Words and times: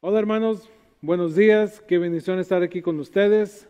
Hola 0.00 0.18
hermanos, 0.18 0.68
buenos 1.00 1.34
días, 1.34 1.80
qué 1.80 1.96
bendición 1.96 2.38
estar 2.38 2.62
aquí 2.62 2.82
con 2.82 3.00
ustedes. 3.00 3.66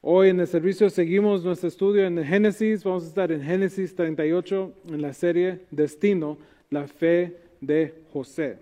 Hoy 0.00 0.30
en 0.30 0.40
el 0.40 0.46
servicio 0.46 0.88
seguimos 0.88 1.44
nuestro 1.44 1.68
estudio 1.68 2.06
en 2.06 2.24
Génesis, 2.24 2.82
vamos 2.82 3.04
a 3.04 3.08
estar 3.08 3.30
en 3.30 3.42
Génesis 3.42 3.94
38 3.94 4.72
en 4.88 5.02
la 5.02 5.12
serie 5.12 5.66
Destino, 5.70 6.38
la 6.70 6.88
fe 6.88 7.36
de 7.60 8.02
José. 8.14 8.56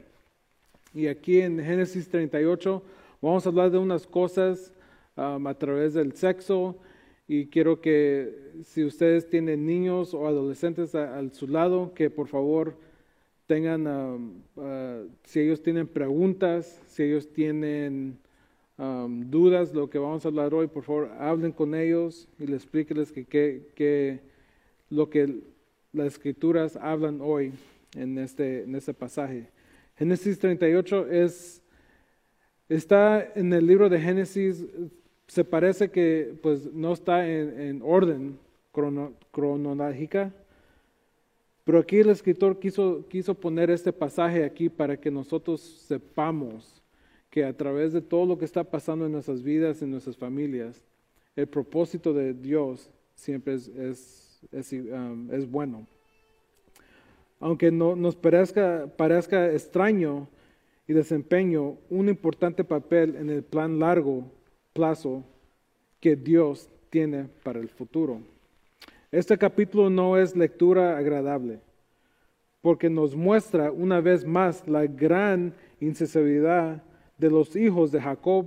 Y 0.92 1.06
aquí 1.06 1.40
en 1.40 1.62
Génesis 1.62 2.08
38 2.08 2.82
vamos 3.22 3.46
a 3.46 3.50
hablar 3.50 3.70
de 3.70 3.78
unas 3.78 4.04
cosas 4.04 4.72
um, 5.16 5.46
a 5.46 5.54
través 5.54 5.94
del 5.94 6.14
sexo 6.14 6.76
y 7.28 7.46
quiero 7.46 7.80
que 7.80 8.50
si 8.64 8.84
ustedes 8.84 9.30
tienen 9.30 9.64
niños 9.64 10.12
o 10.12 10.26
adolescentes 10.26 10.96
a, 10.96 11.20
a 11.20 11.30
su 11.30 11.46
lado, 11.46 11.94
que 11.94 12.10
por 12.10 12.26
favor 12.26 12.74
tengan, 13.46 13.86
um, 13.86 14.42
uh, 14.56 15.08
si 15.24 15.40
ellos 15.40 15.62
tienen 15.62 15.86
preguntas, 15.86 16.80
si 16.86 17.02
ellos 17.02 17.30
tienen 17.32 18.18
um, 18.78 19.30
dudas, 19.30 19.74
lo 19.74 19.88
que 19.88 19.98
vamos 19.98 20.24
a 20.24 20.28
hablar 20.28 20.54
hoy, 20.54 20.66
por 20.66 20.84
favor, 20.84 21.10
hablen 21.18 21.52
con 21.52 21.74
ellos 21.74 22.28
y 22.38 22.46
les 22.46 22.62
explíquenles 22.62 23.12
que, 23.12 23.24
que, 23.24 23.66
que 23.74 24.20
lo 24.90 25.10
que 25.10 25.42
las 25.92 26.06
escrituras 26.06 26.76
hablan 26.76 27.20
hoy 27.20 27.52
en 27.94 28.18
este, 28.18 28.64
en 28.64 28.74
este 28.74 28.94
pasaje. 28.94 29.48
Génesis 29.96 30.38
38 30.38 31.06
es, 31.10 31.62
está 32.68 33.32
en 33.34 33.52
el 33.52 33.66
libro 33.66 33.88
de 33.88 34.00
Génesis, 34.00 34.64
se 35.26 35.44
parece 35.44 35.90
que 35.90 36.34
pues 36.42 36.72
no 36.72 36.92
está 36.92 37.28
en, 37.28 37.60
en 37.60 37.82
orden 37.82 38.38
crono, 38.72 39.12
cronológica, 39.30 40.32
pero 41.64 41.78
aquí 41.78 41.96
el 41.96 42.10
escritor 42.10 42.58
quiso, 42.58 43.06
quiso 43.08 43.34
poner 43.34 43.70
este 43.70 43.92
pasaje 43.92 44.44
aquí 44.44 44.68
para 44.68 44.98
que 44.98 45.10
nosotros 45.10 45.60
sepamos 45.60 46.82
que 47.30 47.44
a 47.44 47.56
través 47.56 47.92
de 47.92 48.02
todo 48.02 48.26
lo 48.26 48.38
que 48.38 48.44
está 48.44 48.62
pasando 48.62 49.06
en 49.06 49.12
nuestras 49.12 49.42
vidas, 49.42 49.82
en 49.82 49.90
nuestras 49.90 50.16
familias, 50.16 50.82
el 51.34 51.46
propósito 51.48 52.12
de 52.12 52.34
Dios 52.34 52.90
siempre 53.14 53.54
es, 53.54 53.68
es, 53.68 54.40
es, 54.52 54.72
um, 54.72 55.28
bueno. 55.50 55.86
Aunque 57.40 57.72
no, 57.72 57.96
nos 57.96 58.14
parezca, 58.14 58.86
parezca 58.96 59.50
extraño 59.50 60.28
y 60.86 60.92
desempeño 60.92 61.78
un 61.90 62.08
importante 62.08 62.62
papel 62.62 63.16
en 63.16 63.30
el 63.30 63.42
plan 63.42 63.78
largo 63.78 64.30
plazo 64.72 65.24
que 65.98 66.14
Dios 66.14 66.68
tiene 66.90 67.28
para 67.42 67.58
el 67.58 67.68
futuro. 67.68 68.20
Este 69.14 69.38
capítulo 69.38 69.90
no 69.90 70.16
es 70.18 70.34
lectura 70.34 70.98
agradable, 70.98 71.60
porque 72.60 72.90
nos 72.90 73.14
muestra 73.14 73.70
una 73.70 74.00
vez 74.00 74.24
más 74.24 74.66
la 74.66 74.86
gran 74.86 75.54
insensibilidad 75.78 76.82
de 77.16 77.30
los 77.30 77.54
hijos 77.54 77.92
de 77.92 78.00
Jacob 78.00 78.46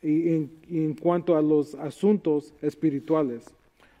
en, 0.00 0.94
cuanto 0.94 1.36
a 1.36 1.42
los 1.42 1.74
asuntos 1.74 2.54
espirituales. 2.62 3.54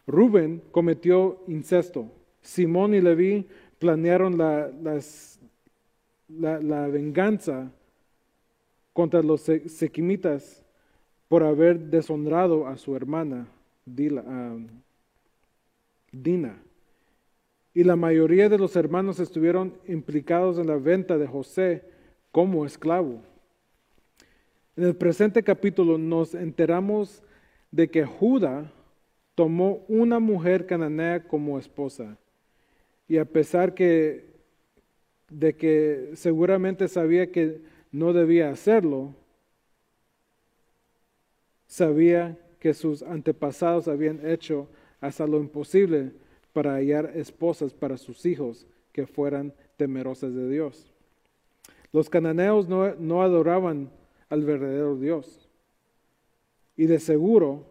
Rubén 0.06 0.62
cometió 0.70 1.42
incesto. 1.46 2.10
Simón 2.40 2.94
y 2.94 3.02
Leví 3.02 3.46
planearon 3.78 4.38
la, 4.38 4.70
venganza 6.88 7.70
contra 8.94 9.22
los 9.22 9.42
sequimitas 9.42 10.64
por 11.28 11.42
haber 11.42 11.78
deshonrado 11.78 12.66
a 12.66 12.78
su 12.78 12.96
hermana 12.96 13.46
Dila, 13.84 14.24
Dina. 16.12 16.62
Y 17.72 17.84
la 17.84 17.96
mayoría 17.96 18.48
de 18.48 18.58
los 18.58 18.74
hermanos 18.76 19.20
estuvieron 19.20 19.74
implicados 19.86 20.58
en 20.58 20.66
la 20.66 20.76
venta 20.76 21.18
de 21.18 21.26
José 21.26 21.84
como 22.32 22.66
esclavo. 22.66 23.22
En 24.76 24.84
el 24.84 24.96
presente 24.96 25.42
capítulo 25.42 25.98
nos 25.98 26.34
enteramos 26.34 27.22
de 27.70 27.88
que 27.88 28.04
Judá 28.04 28.72
tomó 29.34 29.84
una 29.88 30.18
mujer 30.18 30.66
cananea 30.66 31.22
como 31.22 31.58
esposa. 31.58 32.18
Y 33.08 33.18
a 33.18 33.24
pesar 33.24 33.74
que, 33.74 34.26
de 35.28 35.54
que 35.54 36.10
seguramente 36.14 36.88
sabía 36.88 37.30
que 37.30 37.60
no 37.92 38.12
debía 38.12 38.50
hacerlo, 38.50 39.14
sabía 41.66 42.36
que 42.58 42.74
sus 42.74 43.02
antepasados 43.02 43.88
habían 43.88 44.24
hecho 44.26 44.68
hasta 45.00 45.26
lo 45.26 45.38
imposible 45.38 46.12
para 46.52 46.74
hallar 46.74 47.12
esposas 47.14 47.72
para 47.72 47.96
sus 47.96 48.26
hijos 48.26 48.66
que 48.92 49.06
fueran 49.06 49.52
temerosas 49.76 50.34
de 50.34 50.48
Dios. 50.48 50.92
Los 51.92 52.10
cananeos 52.10 52.68
no, 52.68 52.94
no 52.96 53.22
adoraban 53.22 53.90
al 54.28 54.44
verdadero 54.44 54.96
Dios. 54.96 55.48
Y 56.76 56.86
de 56.86 56.98
seguro 56.98 57.66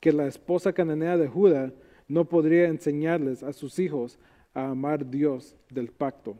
que 0.00 0.12
la 0.12 0.26
esposa 0.26 0.72
cananea 0.72 1.16
de 1.16 1.28
Judá 1.28 1.72
no 2.06 2.24
podría 2.24 2.68
enseñarles 2.68 3.42
a 3.42 3.52
sus 3.52 3.78
hijos 3.78 4.18
a 4.54 4.68
amar 4.70 5.08
Dios 5.08 5.56
del 5.70 5.88
pacto 5.88 6.36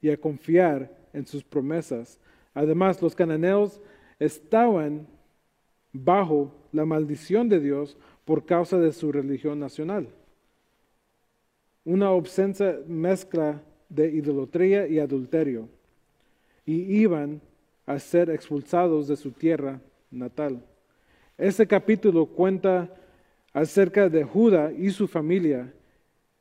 y 0.00 0.10
a 0.10 0.16
confiar 0.16 0.96
en 1.12 1.26
sus 1.26 1.44
promesas. 1.44 2.18
Además, 2.54 3.00
los 3.02 3.14
cananeos 3.14 3.80
estaban 4.18 5.06
bajo 5.92 6.54
la 6.72 6.84
maldición 6.84 7.48
de 7.48 7.60
Dios 7.60 7.96
por 8.24 8.44
causa 8.44 8.78
de 8.78 8.92
su 8.92 9.10
religión 9.12 9.58
nacional. 9.58 10.08
Una 11.84 12.10
obscensa 12.10 12.76
mezcla 12.86 13.62
de 13.88 14.10
idolatría 14.10 14.86
y 14.86 14.98
adulterio. 14.98 15.68
Y 16.64 17.00
iban 17.00 17.40
a 17.86 17.98
ser 17.98 18.30
expulsados 18.30 19.08
de 19.08 19.16
su 19.16 19.32
tierra 19.32 19.80
natal. 20.10 20.62
Este 21.36 21.66
capítulo 21.66 22.26
cuenta 22.26 22.94
acerca 23.52 24.08
de 24.08 24.24
Judá 24.24 24.72
y 24.72 24.90
su 24.90 25.08
familia 25.08 25.72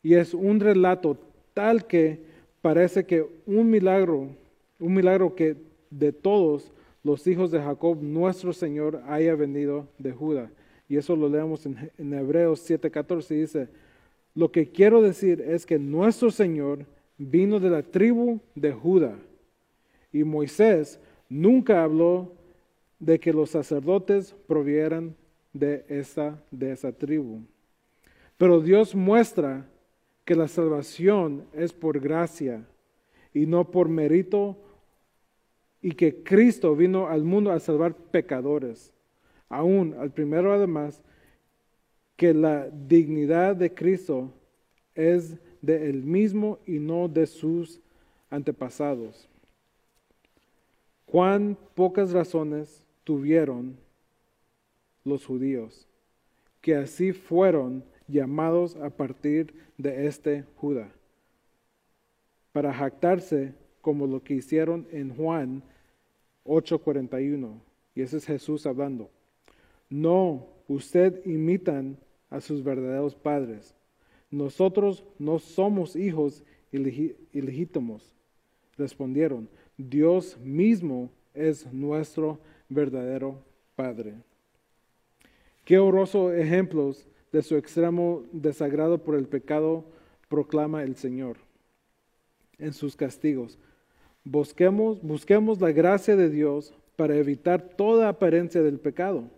y 0.01 0.13
es 0.13 0.34
un 0.34 0.59
relato 0.59 1.17
tal 1.53 1.85
que 1.85 2.19
parece 2.61 3.06
que 3.06 3.25
un 3.46 3.69
milagro, 3.69 4.29
un 4.79 4.94
milagro 4.94 5.35
que 5.35 5.56
de 5.90 6.11
todos 6.11 6.72
los 7.03 7.25
hijos 7.28 7.51
de 7.51 7.59
Jacob, 7.59 7.97
nuestro 8.01 8.53
Señor 8.53 9.01
haya 9.07 9.35
venido 9.35 9.88
de 9.97 10.11
Judá. 10.11 10.51
Y 10.90 10.98
eso 10.98 11.16
lo 11.16 11.30
leemos 11.30 11.66
en, 11.66 11.92
en 11.98 12.14
Hebreos 12.14 12.70
7:14. 12.70 13.28
Dice, 13.30 13.70
lo 14.36 14.52
que 14.52 14.70
quiero 14.70 15.02
decir 15.02 15.40
es 15.40 15.66
que 15.66 15.80
nuestro 15.80 16.32
Señor 16.32 16.86
vino 17.18 17.60
de 17.60 17.70
la 17.70 17.84
tribu 17.84 18.40
de 18.56 18.74
Judá. 18.74 19.16
Y 20.12 20.24
Moisés 20.24 21.00
nunca 21.30 21.84
habló 21.84 22.34
de 23.00 23.20
que 23.20 23.32
los 23.32 23.52
sacerdotes 23.52 24.36
provieran 24.48 25.16
de 25.54 25.86
esa, 25.88 26.42
de 26.52 26.72
esa 26.72 26.92
tribu. 26.92 27.42
Pero 28.38 28.60
Dios 28.62 28.96
muestra 28.96 29.66
que 30.26 30.36
la 30.36 30.48
salvación 30.48 31.46
es 31.54 31.74
por 31.74 32.00
gracia 32.00 32.66
y 33.34 33.46
no 33.46 33.70
por 33.70 33.90
mérito 33.90 34.58
y 35.82 35.92
que 35.92 36.24
Cristo 36.24 36.76
vino 36.76 37.08
al 37.08 37.24
mundo 37.24 37.52
a 37.52 37.60
salvar 37.60 37.94
pecadores. 37.96 38.94
Aún 39.50 39.96
al 40.00 40.12
primero 40.12 40.54
además, 40.54 41.02
que 42.16 42.34
la 42.34 42.70
dignidad 42.70 43.56
de 43.56 43.74
Cristo 43.74 44.32
es 44.94 45.38
de 45.62 45.90
él 45.90 46.04
mismo 46.04 46.60
y 46.66 46.80
no 46.80 47.08
de 47.08 47.26
sus 47.26 47.82
antepasados. 48.30 49.28
Cuán 51.06 51.58
pocas 51.76 52.12
razones 52.12 52.86
tuvieron 53.04 53.78
los 55.04 55.26
judíos, 55.26 55.88
que 56.62 56.76
así 56.76 57.14
fueron 57.14 57.84
llamados 58.08 58.76
a 58.76 58.90
partir 58.90 59.54
de 59.78 60.06
este 60.06 60.44
Judá, 60.58 60.92
para 62.52 62.74
jactarse 62.74 63.54
como 63.82 64.06
lo 64.06 64.22
que 64.24 64.36
hicieron 64.36 64.88
en 64.92 65.16
Juan 65.16 65.64
8:41. 66.44 67.62
Y 67.96 68.02
ese 68.02 68.18
es 68.18 68.26
Jesús 68.26 68.66
hablando. 68.66 69.09
No, 69.90 70.47
usted 70.68 71.26
imitan 71.26 71.97
a 72.30 72.41
sus 72.41 72.64
verdaderos 72.64 73.16
padres. 73.16 73.76
Nosotros 74.30 75.03
no 75.18 75.40
somos 75.40 75.96
hijos 75.96 76.44
ilegítimos. 76.72 78.16
Respondieron, 78.78 79.50
Dios 79.78 80.38
mismo 80.40 81.09
es 81.34 81.72
nuestro 81.74 82.40
verdadero 82.68 83.41
Padre. 83.76 84.14
Qué 85.64 85.80
horrorosos 85.80 86.34
ejemplos 86.34 87.08
de 87.32 87.42
su 87.42 87.56
extremo 87.56 88.24
desagrado 88.32 88.97
por 88.97 89.16
el 89.16 89.28
pecado 89.28 89.85
proclama 90.28 90.84
el 90.84 90.96
Señor 90.96 91.38
en 92.58 92.74
sus 92.74 92.96
castigos. 92.96 93.58
Busquemos, 94.24 95.02
busquemos 95.02 95.62
la 95.62 95.72
gracia 95.72 96.16
de 96.16 96.30
Dios 96.30 96.74
para 96.96 97.16
evitar 97.16 97.62
toda 97.62 98.09
apariencia 98.09 98.62
del 98.62 98.80
pecado. 98.80 99.30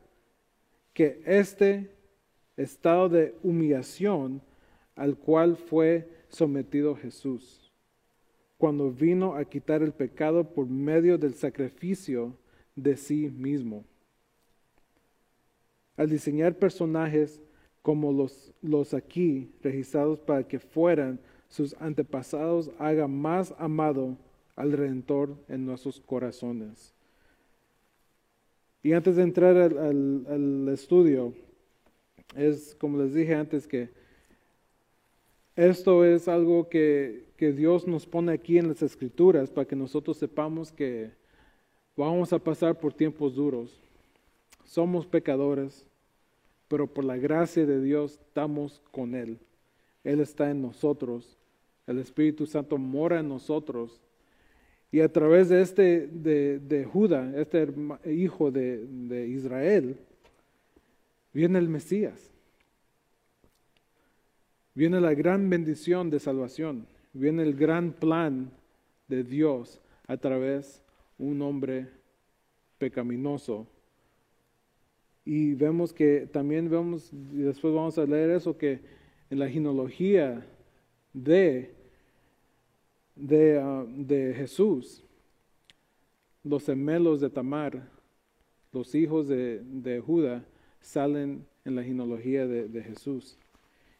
Que 0.94 1.22
este 1.26 1.90
estado 2.58 3.10
de 3.10 3.36
humillación 3.44 4.42
al 4.96 5.18
cual 5.18 5.58
fue 5.58 6.08
sometido 6.30 6.96
Jesús. 6.96 7.72
cuando 8.58 8.92
vino 8.92 9.34
a 9.34 9.44
quitar 9.44 9.82
el 9.82 9.92
pecado 9.92 10.54
por 10.54 10.68
medio 10.68 11.18
del 11.18 11.34
sacrificio 11.34 12.38
de 12.76 12.96
sí 12.96 13.28
mismo. 13.36 13.84
Al 15.98 16.12
diseñar 16.12 16.54
personajes 16.54 17.42
como 17.82 18.14
los, 18.14 18.54
los 18.62 18.94
aquí 18.94 19.52
registrados 19.64 20.20
para 20.20 20.48
que 20.48 20.60
fueran 20.60 21.20
sus 21.50 21.76
antepasados, 21.80 22.70
haga 22.78 23.08
más 23.08 23.52
amado 23.58 24.16
al 24.56 24.74
Redentor 24.74 25.36
en 25.48 25.66
nuestros 25.66 26.00
corazones. 26.00 26.94
Y 28.84 28.94
antes 28.94 29.16
de 29.16 29.24
entrar 29.24 29.56
al, 29.58 30.68
estudio, 30.70 31.34
es 32.36 32.76
como 32.80 32.98
les 32.98 33.14
dije 33.14 33.36
antes 33.36 33.68
que 33.68 33.90
esto 35.56 36.04
es 36.04 36.28
algo 36.28 36.70
que, 36.70 37.26
que, 37.38 37.52
Dios 37.52 37.88
nos 37.88 38.06
pone 38.08 38.32
aquí 38.32 38.58
en 38.58 38.70
las 38.70 38.82
escrituras 38.82 39.52
para 39.52 39.68
que 39.68 39.76
nosotros 39.76 40.18
sepamos 40.18 40.72
que 40.72 41.12
vamos 41.96 42.34
a 42.34 42.40
pasar 42.40 42.80
por 42.80 42.94
tiempos 42.94 43.36
duros. 43.36 43.80
Somos 44.64 45.06
pecadores, 45.06 45.86
pero 46.68 46.88
por 46.88 47.04
la 47.04 47.18
gracia 47.18 47.66
de 47.66 47.82
Dios 47.82 48.14
estamos 48.14 48.82
con 48.92 49.14
Él. 49.14 49.38
Él 50.04 50.22
está 50.22 50.50
en 50.50 50.62
nosotros. 50.62 51.38
El 51.86 52.00
Espíritu 52.00 52.46
Santo 52.46 52.78
mora 52.78 53.20
en 53.20 53.30
nosotros. 53.30 54.02
Y 54.92 55.00
a 55.00 55.12
través 55.12 55.50
de 55.50 55.62
este, 55.62 56.08
de, 56.08 56.60
de 56.60 56.84
Judá, 56.86 57.32
este 57.36 57.68
hijo 58.12 58.52
de, 58.52 58.86
de 58.86 59.28
Israel, 59.28 59.98
viene 61.34 61.60
el 61.60 61.70
Mesías. 61.70 62.30
Viene 64.74 65.00
la 65.02 65.14
gran 65.14 65.50
bendición 65.50 66.10
de 66.10 66.20
salvación, 66.20 66.88
viene 67.14 67.44
el 67.44 67.56
gran 67.56 67.92
plan 67.92 68.52
de 69.08 69.24
Dios 69.24 69.82
a 70.08 70.18
través 70.18 70.82
de 71.18 71.26
un 71.26 71.42
hombre 71.42 71.88
pecaminoso. 72.78 73.68
Y 75.24 75.54
vemos 75.54 75.94
que 75.94 76.28
también 76.32 76.70
vemos, 76.70 77.12
y 77.14 77.42
después 77.44 77.74
vamos 77.74 77.98
a 77.98 78.06
leer 78.06 78.32
eso, 78.32 78.58
que 78.58 78.80
en 79.30 79.40
la 79.40 79.48
genealogía 79.48 80.46
de, 81.14 81.76
de, 83.16 83.60
ah, 83.60 83.86
de 83.88 84.34
Jesús, 84.36 85.04
los 86.44 86.66
gemelos 86.66 87.22
de 87.22 87.30
Tamar, 87.30 87.88
los 88.72 88.96
hijos 88.96 89.28
de, 89.28 89.62
de 89.64 90.00
Judá, 90.00 90.46
salen 90.82 91.46
en 91.66 91.76
la 91.76 91.84
genealogía 91.84 92.48
de, 92.48 92.68
de 92.68 92.84
Jesús. 92.84 93.38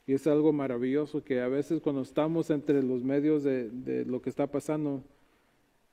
Y 0.08 0.14
es 0.14 0.28
algo 0.28 0.52
maravilloso 0.52 1.24
que 1.24 1.42
a 1.42 1.48
veces 1.48 1.80
cuando 1.82 2.02
estamos 2.02 2.50
entre 2.50 2.82
los 2.82 3.04
medios 3.04 3.44
de, 3.44 4.04
lo 4.06 4.22
que 4.22 4.30
está 4.30 4.48
pasando, 4.48 5.04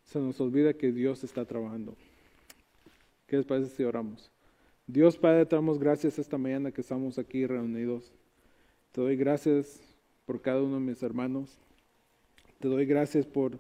se 0.05 0.19
nos 0.19 0.41
olvida 0.41 0.73
que 0.73 0.93
Dios 0.93 1.23
está 1.25 1.45
trabajando. 1.45 1.95
¿Qué 3.27 3.37
les 3.37 3.45
parece 3.45 3.75
si 3.77 3.85
oramos? 3.85 4.31
Dios 4.87 5.19
Padre, 5.19 5.45
te 5.45 5.55
damos 5.55 5.79
gracias 5.79 6.19
esta 6.19 6.39
mañana 6.39 6.73
que 6.73 6.81
estamos 6.81 7.19
aquí 7.19 7.47
reunidos. 7.47 8.11
Te 8.93 9.03
doy 9.03 9.17
gracias 9.17 9.81
por 10.25 10.41
cada 10.41 10.63
uno 10.63 10.75
de 10.75 10.81
mis 10.81 11.03
hermanos. 11.03 11.59
Te 12.59 12.67
doy 12.67 12.87
gracias 12.87 13.25
por 13.25 13.57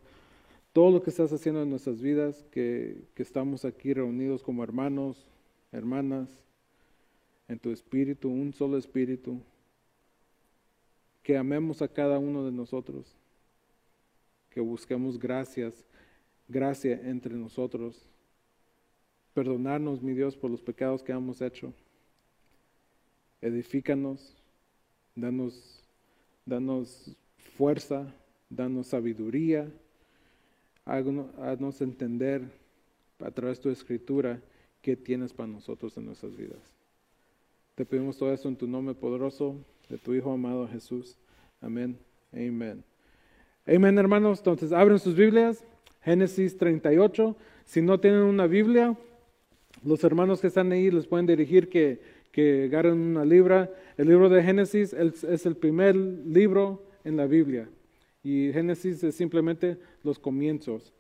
todo 0.73 0.91
lo 0.91 1.03
que 1.03 1.11
estás 1.11 1.33
haciendo 1.33 1.62
en 1.62 1.71
nuestras 1.71 2.00
vidas, 2.00 2.45
que, 2.50 3.05
que 3.15 3.23
estamos 3.23 3.65
aquí 3.65 3.95
reunidos 3.95 4.43
como 4.43 4.65
hermanos, 4.65 5.25
hermanas, 5.71 6.29
en 7.47 7.61
tu 7.61 7.71
espíritu, 7.71 8.29
un 8.29 8.53
solo 8.53 8.77
espíritu, 8.77 9.41
que 11.23 11.37
amemos 11.37 11.81
a 11.81 11.87
cada 11.87 12.19
uno 12.19 12.45
de 12.45 12.50
nosotros, 12.50 13.15
que 14.50 14.61
busquemos 14.61 15.17
gracias, 15.17 15.85
gracia 16.49 17.01
entre 17.05 17.35
nosotros, 17.35 18.05
perdonarnos, 19.33 20.03
mi 20.03 20.12
Dios, 20.12 20.37
por 20.37 20.51
los 20.51 20.61
pecados 20.61 21.05
que 21.05 21.12
hemos 21.12 21.41
hecho, 21.41 21.73
edifícanos, 23.41 24.35
danos, 25.15 25.85
danos 26.44 27.15
fuerza, 27.56 28.12
danos 28.50 28.89
sabiduría, 28.89 29.69
haznos 30.85 31.81
entender 31.81 32.43
a 33.21 33.31
través 33.31 33.59
de 33.59 33.62
tu 33.65 33.71
escritura 33.71 34.41
qué 34.81 34.97
tienes 34.97 35.33
para 35.33 35.49
nosotros 35.49 35.97
en 35.97 36.06
nuestras 36.06 36.37
vidas. 36.37 36.59
Te 37.75 37.85
pedimos 37.85 38.17
todo 38.17 38.33
esto 38.33 38.49
en 38.49 38.56
tu 38.56 38.67
nombre 38.67 38.95
poderoso 38.95 39.56
de 39.89 39.99
tu 39.99 40.15
Hijo 40.15 40.33
amado 40.33 40.67
Jesús. 40.69 41.17
Amén. 41.61 41.97
Amén. 42.33 42.83
Amén, 43.67 43.99
hermanos. 43.99 44.39
Entonces, 44.39 44.73
abren 44.73 44.99
sus 44.99 45.15
Biblias. 45.15 45.65
Génesis 46.03 46.56
38. 46.56 47.37
Si 47.67 47.83
no 47.83 48.01
tienen 48.01 48.23
una 48.23 48.47
Biblia, 48.47 48.97
los 49.85 50.03
hermanos 50.05 50.41
que 50.41 50.47
están 50.47 50.73
ahí 50.73 50.91
les 50.91 51.06
pueden 51.06 51.27
dirigir 51.27 51.69
que, 51.69 52.01
que 52.33 52.65
agarren 52.65 52.99
una 52.99 53.25
libra. 53.25 53.71
El 53.97 54.09
libro 54.09 54.29
de 54.29 54.43
Génesis 54.43 54.93
es 54.93 55.47
el 55.47 55.56
primer 55.56 55.94
libro 55.94 56.83
en 57.05 57.17
la 57.17 57.27
Biblia. 57.27 57.69
Y 58.29 58.53
Génesis 58.53 59.03
es 59.03 59.15
simplemente 59.15 59.79
los 60.05 60.19
comienzos. 60.19 60.93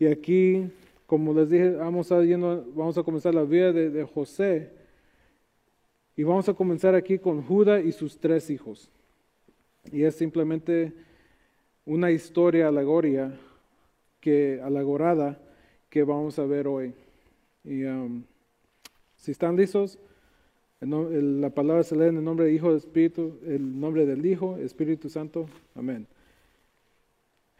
Y 0.00 0.06
aquí, 0.06 0.68
como 1.06 1.32
les 1.32 1.48
dije, 1.48 1.70
vamos 1.76 2.10
a, 2.10 2.18
vamos 2.18 2.98
a 2.98 3.04
comenzar 3.04 3.32
la 3.32 3.44
vida 3.44 3.72
de, 3.72 4.02
José. 4.02 4.68
Y 6.16 6.24
vamos 6.24 6.48
a 6.48 6.54
comenzar 6.54 6.96
aquí 6.96 7.20
con 7.20 7.40
Judá 7.40 7.80
y 7.80 7.92
sus 7.92 8.18
tres 8.18 8.50
hijos. 8.50 8.90
Y 9.92 10.02
es 10.02 10.16
simplemente 10.16 10.92
una 11.86 12.10
historia 12.10 12.66
alegoria 12.66 13.32
que 14.18 14.60
alegorada 14.60 15.40
que 15.88 16.02
vamos 16.02 16.36
a 16.40 16.46
ver 16.46 16.66
hoy. 16.66 16.94
Y 17.62 17.84
um, 17.84 18.24
si 19.14 19.30
están 19.30 19.54
listos, 19.54 20.00
la 20.80 21.50
palabra 21.50 21.84
se 21.84 21.94
lee 21.94 22.08
en 22.08 22.16
el 22.16 22.24
nombre 22.24 22.46
del 22.46 22.56
Hijo 22.56 22.74
Espíritu, 22.74 23.38
el 23.46 23.78
nombre 23.78 24.04
del 24.04 24.26
Hijo, 24.26 24.56
Espíritu 24.56 25.08
Santo. 25.08 25.46
Amén. 25.76 26.08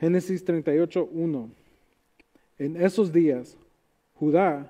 Génesis 0.02 0.44
38, 0.44 1.10
1. 1.12 1.50
En 2.58 2.76
esos 2.76 3.12
días, 3.12 3.56
Judá 4.18 4.68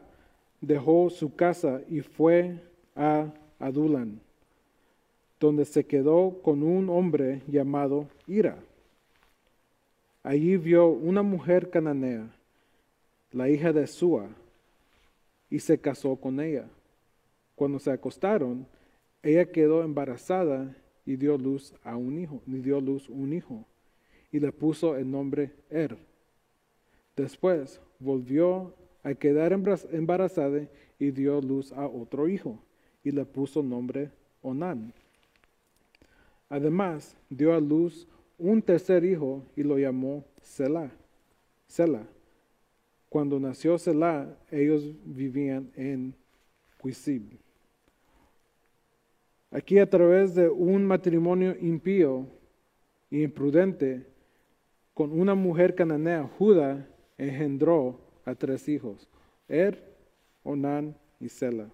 dejó 0.60 1.08
su 1.08 1.34
casa 1.34 1.80
y 1.88 2.02
fue 2.02 2.60
a 2.94 3.32
Adulan, 3.58 4.20
donde 5.40 5.64
se 5.64 5.86
quedó 5.86 6.38
con 6.42 6.62
un 6.62 6.90
hombre 6.90 7.40
llamado 7.48 8.08
Ira. 8.26 8.58
Allí 10.22 10.58
vio 10.58 10.88
una 10.88 11.22
mujer 11.22 11.70
cananea, 11.70 12.28
la 13.30 13.48
hija 13.48 13.72
de 13.72 13.86
Sua, 13.86 14.28
y 15.48 15.60
se 15.60 15.78
casó 15.78 16.14
con 16.16 16.40
ella. 16.40 16.68
Cuando 17.54 17.78
se 17.78 17.90
acostaron, 17.90 18.66
ella 19.22 19.46
quedó 19.46 19.82
embarazada 19.82 20.76
y 21.06 21.16
dio 21.16 21.38
luz 21.38 21.72
a 21.84 21.96
un 21.96 22.18
hijo, 22.18 22.42
y 22.46 22.56
dio 22.56 22.82
luz 22.82 23.08
un 23.08 23.32
hijo, 23.32 23.64
y 24.32 24.40
le 24.40 24.50
puso 24.50 24.96
el 24.96 25.08
nombre 25.08 25.52
Er. 25.70 25.96
Después 27.14 27.80
volvió 28.00 28.74
a 29.04 29.14
quedar 29.14 29.52
embarazada 29.52 30.66
y 30.98 31.10
dio 31.10 31.40
luz 31.40 31.72
a 31.72 31.86
otro 31.86 32.26
hijo 32.26 32.58
y 33.04 33.10
le 33.10 33.24
puso 33.24 33.62
nombre 33.62 34.10
Onán. 34.40 34.92
Además, 36.48 37.16
dio 37.28 37.54
a 37.54 37.60
luz 37.60 38.08
un 38.38 38.62
tercer 38.62 39.04
hijo 39.04 39.42
y 39.54 39.62
lo 39.62 39.78
llamó 39.78 40.24
Selah. 40.40 40.90
Selah. 41.66 42.06
Cuando 43.08 43.38
nació 43.38 43.78
Selah, 43.78 44.34
ellos 44.50 44.84
vivían 45.04 45.70
en 45.76 46.14
Quisib. 46.82 47.22
Aquí 49.50 49.78
a 49.78 49.88
través 49.88 50.34
de 50.34 50.48
un 50.48 50.84
matrimonio 50.84 51.54
impío 51.60 52.26
e 53.10 53.22
imprudente 53.22 54.11
con 54.94 55.18
una 55.18 55.34
mujer 55.34 55.74
cananea, 55.74 56.28
Judá 56.38 56.86
engendró 57.18 58.00
a 58.24 58.34
tres 58.34 58.68
hijos, 58.68 59.08
Er, 59.48 59.82
Onán 60.42 60.96
y 61.20 61.28
Selah. 61.28 61.68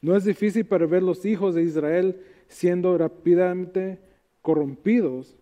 No 0.00 0.16
es 0.16 0.24
difícil 0.24 0.64
para 0.64 0.86
ver 0.86 1.02
los 1.02 1.24
hijos 1.24 1.54
de 1.54 1.62
Israel 1.62 2.20
siendo 2.46 2.96
rápidamente 2.96 3.98
corrompidos 4.42 5.36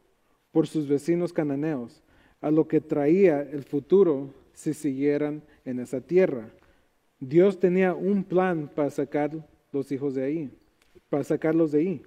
por 0.50 0.66
sus 0.66 0.88
vecinos 0.88 1.32
cananeos, 1.32 2.02
a 2.40 2.50
lo 2.50 2.66
que 2.66 2.80
traía 2.80 3.42
el 3.42 3.64
futuro 3.64 4.32
si 4.52 4.72
siguieran 4.72 5.42
en 5.64 5.80
esa 5.80 6.00
tierra. 6.00 6.50
Dios 7.20 7.60
tenía 7.60 7.94
un 7.94 8.24
plan 8.24 8.70
para 8.74 8.90
sacar 8.90 9.30
los 9.72 9.92
hijos 9.92 10.14
de 10.14 10.24
ahí, 10.24 10.50
para 11.10 11.24
sacarlos 11.24 11.72
de 11.72 11.78
ahí. 11.80 12.02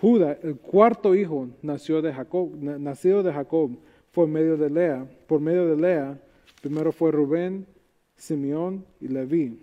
Judá, 0.00 0.38
el 0.42 0.56
cuarto 0.56 1.14
hijo, 1.14 1.50
nació 1.60 2.00
de 2.00 2.12
Jacob, 2.12 2.56
nacido 2.56 3.22
de 3.22 3.32
Jacob, 3.32 3.76
fue 4.12 4.26
medio 4.26 4.56
de 4.56 4.70
Lea, 4.70 5.06
por 5.26 5.40
medio 5.40 5.66
de 5.66 5.76
Lea, 5.76 6.18
primero 6.62 6.90
fue 6.90 7.12
Rubén, 7.12 7.66
Simeón 8.16 8.84
y 8.98 9.08
Leví. 9.08 9.60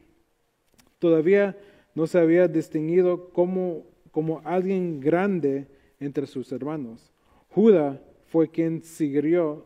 Todavía 1.00 1.58
no 1.96 2.06
se 2.06 2.20
había 2.20 2.48
distinguido 2.48 3.29
como, 3.29 3.84
como 4.12 4.41
alguien 4.46 5.00
grande 5.00 5.65
entre 6.00 6.27
sus 6.27 6.51
hermanos. 6.51 7.12
Judá 7.50 8.00
fue 8.27 8.48
quien, 8.48 8.84
sugirió, 8.84 9.65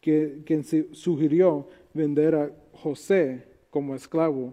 quien 0.00 0.64
sugirió 0.92 1.68
vender 1.94 2.34
a 2.34 2.50
José 2.74 3.44
como 3.70 3.94
esclavo 3.94 4.52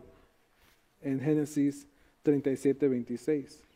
en 1.01 1.19
Génesis 1.19 1.85
37, 2.23 2.87
26. 2.87 3.68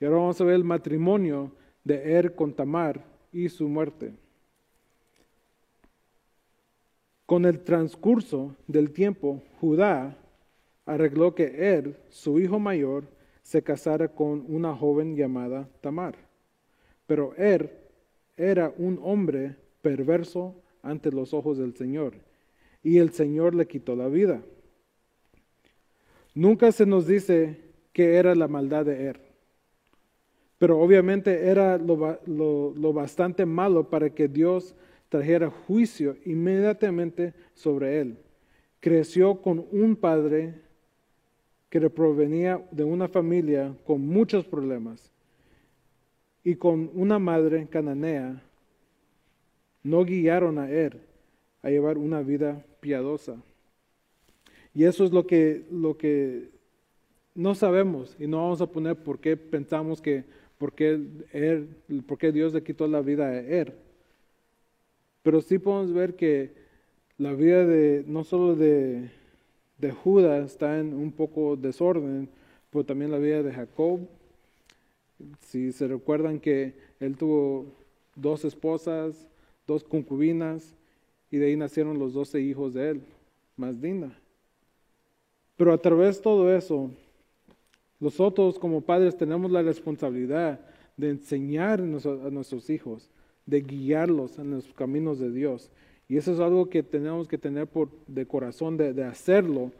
Y 0.00 0.06
ahora 0.06 0.16
vamos 0.16 0.40
a 0.40 0.44
ver 0.44 0.54
el 0.54 0.64
matrimonio 0.64 1.52
de 1.84 2.14
Er 2.14 2.34
con 2.34 2.54
Tamar 2.54 3.04
y 3.32 3.50
su 3.50 3.68
muerte. 3.68 4.14
Con 7.26 7.44
el 7.44 7.60
transcurso 7.60 8.56
del 8.66 8.90
tiempo, 8.90 9.42
Judá 9.60 10.16
arregló 10.86 11.34
que 11.34 11.74
Er, 11.74 12.00
su 12.08 12.40
hijo 12.40 12.58
mayor, 12.58 13.04
se 13.42 13.62
casara 13.62 14.08
con 14.08 14.44
una 14.48 14.74
joven 14.74 15.16
llamada 15.16 15.68
Tamar. 15.80 16.16
Pero 17.06 17.34
Er 17.36 17.88
era 18.36 18.72
un 18.76 18.98
hombre 19.02 19.56
perverso 19.82 20.54
ante 20.82 21.12
los 21.12 21.34
ojos 21.34 21.58
del 21.58 21.76
Señor, 21.76 22.14
y 22.82 22.98
el 22.98 23.10
Señor 23.10 23.54
le 23.54 23.66
quitó 23.66 23.94
la 23.94 24.08
vida. 24.08 24.42
Nunca 26.34 26.72
se 26.72 26.86
nos 26.86 27.06
dice 27.06 27.60
que 27.92 28.14
era 28.14 28.34
la 28.34 28.48
maldad 28.48 28.86
de 28.86 29.04
Er, 29.04 29.29
pero 30.60 30.78
obviamente 30.78 31.46
era 31.48 31.78
lo, 31.78 32.20
lo 32.26 32.92
bastante 32.92 33.46
malo 33.46 33.88
para 33.88 34.10
que 34.10 34.28
Dios 34.28 34.76
trajera 35.08 35.48
juicio 35.48 36.18
inmediatamente 36.26 37.32
sobre 37.54 37.98
él. 37.98 38.18
Creció 38.78 39.40
con 39.40 39.64
un 39.72 39.96
padre 39.96 40.56
que 41.70 41.88
provenía 41.88 42.62
de 42.72 42.84
una 42.84 43.08
familia 43.08 43.74
con 43.86 44.06
muchos 44.06 44.44
problemas 44.44 45.10
y 46.44 46.56
con 46.56 46.90
una 46.92 47.18
madre 47.18 47.66
cananea. 47.66 48.42
No 49.82 50.04
guiaron 50.04 50.58
a 50.58 50.70
él 50.70 51.00
a 51.62 51.70
llevar 51.70 51.96
una 51.96 52.20
vida 52.20 52.62
piadosa. 52.80 53.42
Y 54.74 54.84
eso 54.84 55.06
es 55.06 55.12
lo 55.12 55.26
que, 55.26 55.64
lo 55.70 55.96
que 55.96 56.50
no 57.34 57.54
sabemos 57.54 58.14
y 58.18 58.26
no 58.26 58.42
vamos 58.42 58.60
a 58.60 58.66
poner 58.66 58.96
por 58.96 59.20
qué 59.20 59.38
pensamos 59.38 60.02
que, 60.02 60.38
por 60.60 60.74
qué, 60.74 61.00
él, 61.32 61.74
por 62.06 62.18
qué 62.18 62.32
Dios 62.32 62.52
le 62.52 62.62
quitó 62.62 62.86
la 62.86 63.00
vida 63.00 63.28
a 63.28 63.40
él. 63.40 63.72
Pero 65.22 65.40
sí 65.40 65.58
podemos 65.58 65.90
ver 65.94 66.16
que 66.16 66.52
la 67.16 67.32
vida 67.32 67.64
de 67.64 68.04
no 68.06 68.24
solo 68.24 68.54
de, 68.54 69.10
de 69.78 69.90
Judas 69.90 70.52
está 70.52 70.78
en 70.78 70.92
un 70.92 71.12
poco 71.12 71.56
desorden, 71.56 72.28
pero 72.68 72.84
también 72.84 73.10
la 73.10 73.16
vida 73.16 73.42
de 73.42 73.54
Jacob. 73.54 74.00
Si 75.40 75.72
se 75.72 75.88
recuerdan 75.88 76.38
que 76.38 76.74
él 77.00 77.16
tuvo 77.16 77.64
dos 78.14 78.44
esposas, 78.44 79.26
dos 79.66 79.82
concubinas, 79.82 80.74
y 81.30 81.38
de 81.38 81.46
ahí 81.46 81.56
nacieron 81.56 81.98
los 81.98 82.12
doce 82.12 82.38
hijos 82.38 82.74
de 82.74 82.90
él, 82.90 83.02
más 83.56 83.80
Dina. 83.80 84.14
Pero 85.56 85.72
a 85.72 85.78
través 85.78 86.18
de 86.18 86.22
todo 86.22 86.54
eso, 86.54 86.90
nosotros 88.00 88.58
como 88.58 88.80
padres 88.80 89.16
tenemos 89.16 89.50
la 89.50 89.62
responsabilidad 89.62 90.58
de 90.96 91.10
enseñar 91.10 91.80
a 91.80 92.30
nuestros 92.30 92.70
hijos 92.70 93.10
de 93.46 93.60
guiarlos 93.60 94.38
en 94.38 94.50
los 94.50 94.72
caminos 94.72 95.18
de 95.18 95.30
Dios. 95.30 95.70
Y 96.08 96.16
eso 96.16 96.32
es 96.32 96.40
algo 96.40 96.68
que 96.68 96.82
tenemos 96.82 97.28
que 97.28 97.38
tener 97.38 97.66
por, 97.66 97.90
de 98.06 98.26
corazón, 98.26 98.76
de, 98.76 99.04
hacerlo 99.04 99.70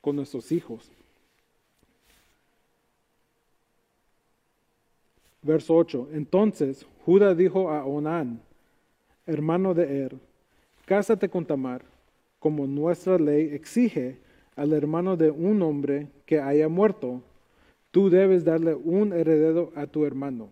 con 0.00 0.16
nuestros 0.16 0.50
hijos. 0.52 0.90
Verso 5.42 5.76
8. 5.76 6.08
Entonces 6.12 6.86
Judá 7.04 7.34
dijo 7.34 7.70
a 7.70 7.84
Onán, 7.86 8.40
hermano 9.24 9.72
de 9.72 10.02
Er, 10.02 10.16
cásate 10.84 11.28
con 11.28 11.46
Tamar, 11.46 11.84
como 12.38 12.66
nuestra 12.66 13.18
ley 13.18 13.54
exige 13.54 14.18
al 14.56 14.72
hermano 14.72 15.16
de 15.16 15.30
un 15.30 15.62
hombre 15.62 16.08
que 16.26 16.40
haya 16.40 16.68
muerto. 16.68 17.22
Tú 17.90 18.10
debes 18.10 18.44
darle 18.44 18.74
un 18.74 19.12
heredero 19.12 19.72
a 19.74 19.86
tu 19.86 20.04
hermano. 20.04 20.50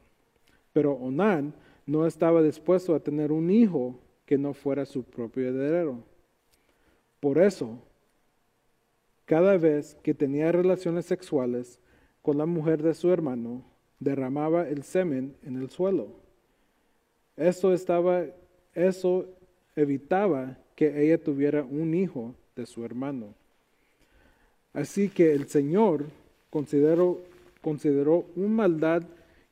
Pero 0.72 0.92
Onán 0.92 1.54
no 1.86 2.06
estaba 2.06 2.42
dispuesto 2.42 2.94
a 2.94 3.00
tener 3.00 3.32
un 3.32 3.50
hijo 3.50 3.98
que 4.24 4.38
no 4.38 4.54
fuera 4.54 4.84
su 4.84 5.04
propio 5.04 5.48
heredero. 5.48 6.02
Por 7.20 7.38
eso, 7.38 7.78
cada 9.24 9.56
vez 9.56 9.96
que 10.02 10.14
tenía 10.14 10.52
relaciones 10.52 11.06
sexuales 11.06 11.78
con 12.22 12.38
la 12.38 12.46
mujer 12.46 12.82
de 12.82 12.94
su 12.94 13.10
hermano, 13.10 13.62
derramaba 14.00 14.68
el 14.68 14.82
semen 14.82 15.34
en 15.42 15.56
el 15.56 15.70
suelo. 15.70 16.08
Eso 17.36 17.72
estaba, 17.72 18.24
eso 18.74 19.26
evitaba 19.74 20.58
que 20.74 21.02
ella 21.02 21.22
tuviera 21.22 21.62
un 21.64 21.94
hijo 21.94 22.34
de 22.54 22.66
su 22.66 22.84
hermano. 22.84 23.34
Así 24.72 25.08
que 25.08 25.32
el 25.32 25.48
Señor 25.48 26.06
consideró, 26.56 27.20
consideró 27.60 28.24
un 28.34 28.56
maldad 28.56 29.02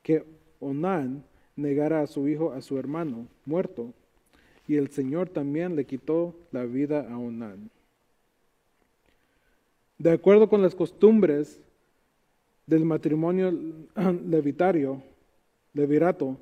que 0.01 0.23
Onán 0.59 1.23
negara 1.55 2.01
a 2.01 2.07
su 2.07 2.27
hijo 2.27 2.51
a 2.51 2.63
su 2.63 2.79
hermano 2.79 3.27
muerto, 3.45 3.93
y 4.67 4.77
el 4.77 4.89
Señor 4.89 5.29
también 5.29 5.75
le 5.75 5.85
quitó 5.85 6.33
la 6.51 6.63
vida 6.63 7.07
a 7.07 7.19
Onán. 7.19 7.69
De 9.99 10.11
acuerdo 10.11 10.49
con 10.49 10.63
las 10.63 10.73
costumbres 10.73 11.61
del 12.65 12.85
matrimonio 12.85 13.53
levitario, 14.27 15.03
levirato, 15.75 16.37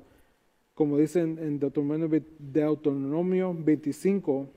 como 0.74 0.96
dicen 0.96 1.38
en 1.42 1.58
Deuteronomio 1.58 3.54
25, 3.54 4.48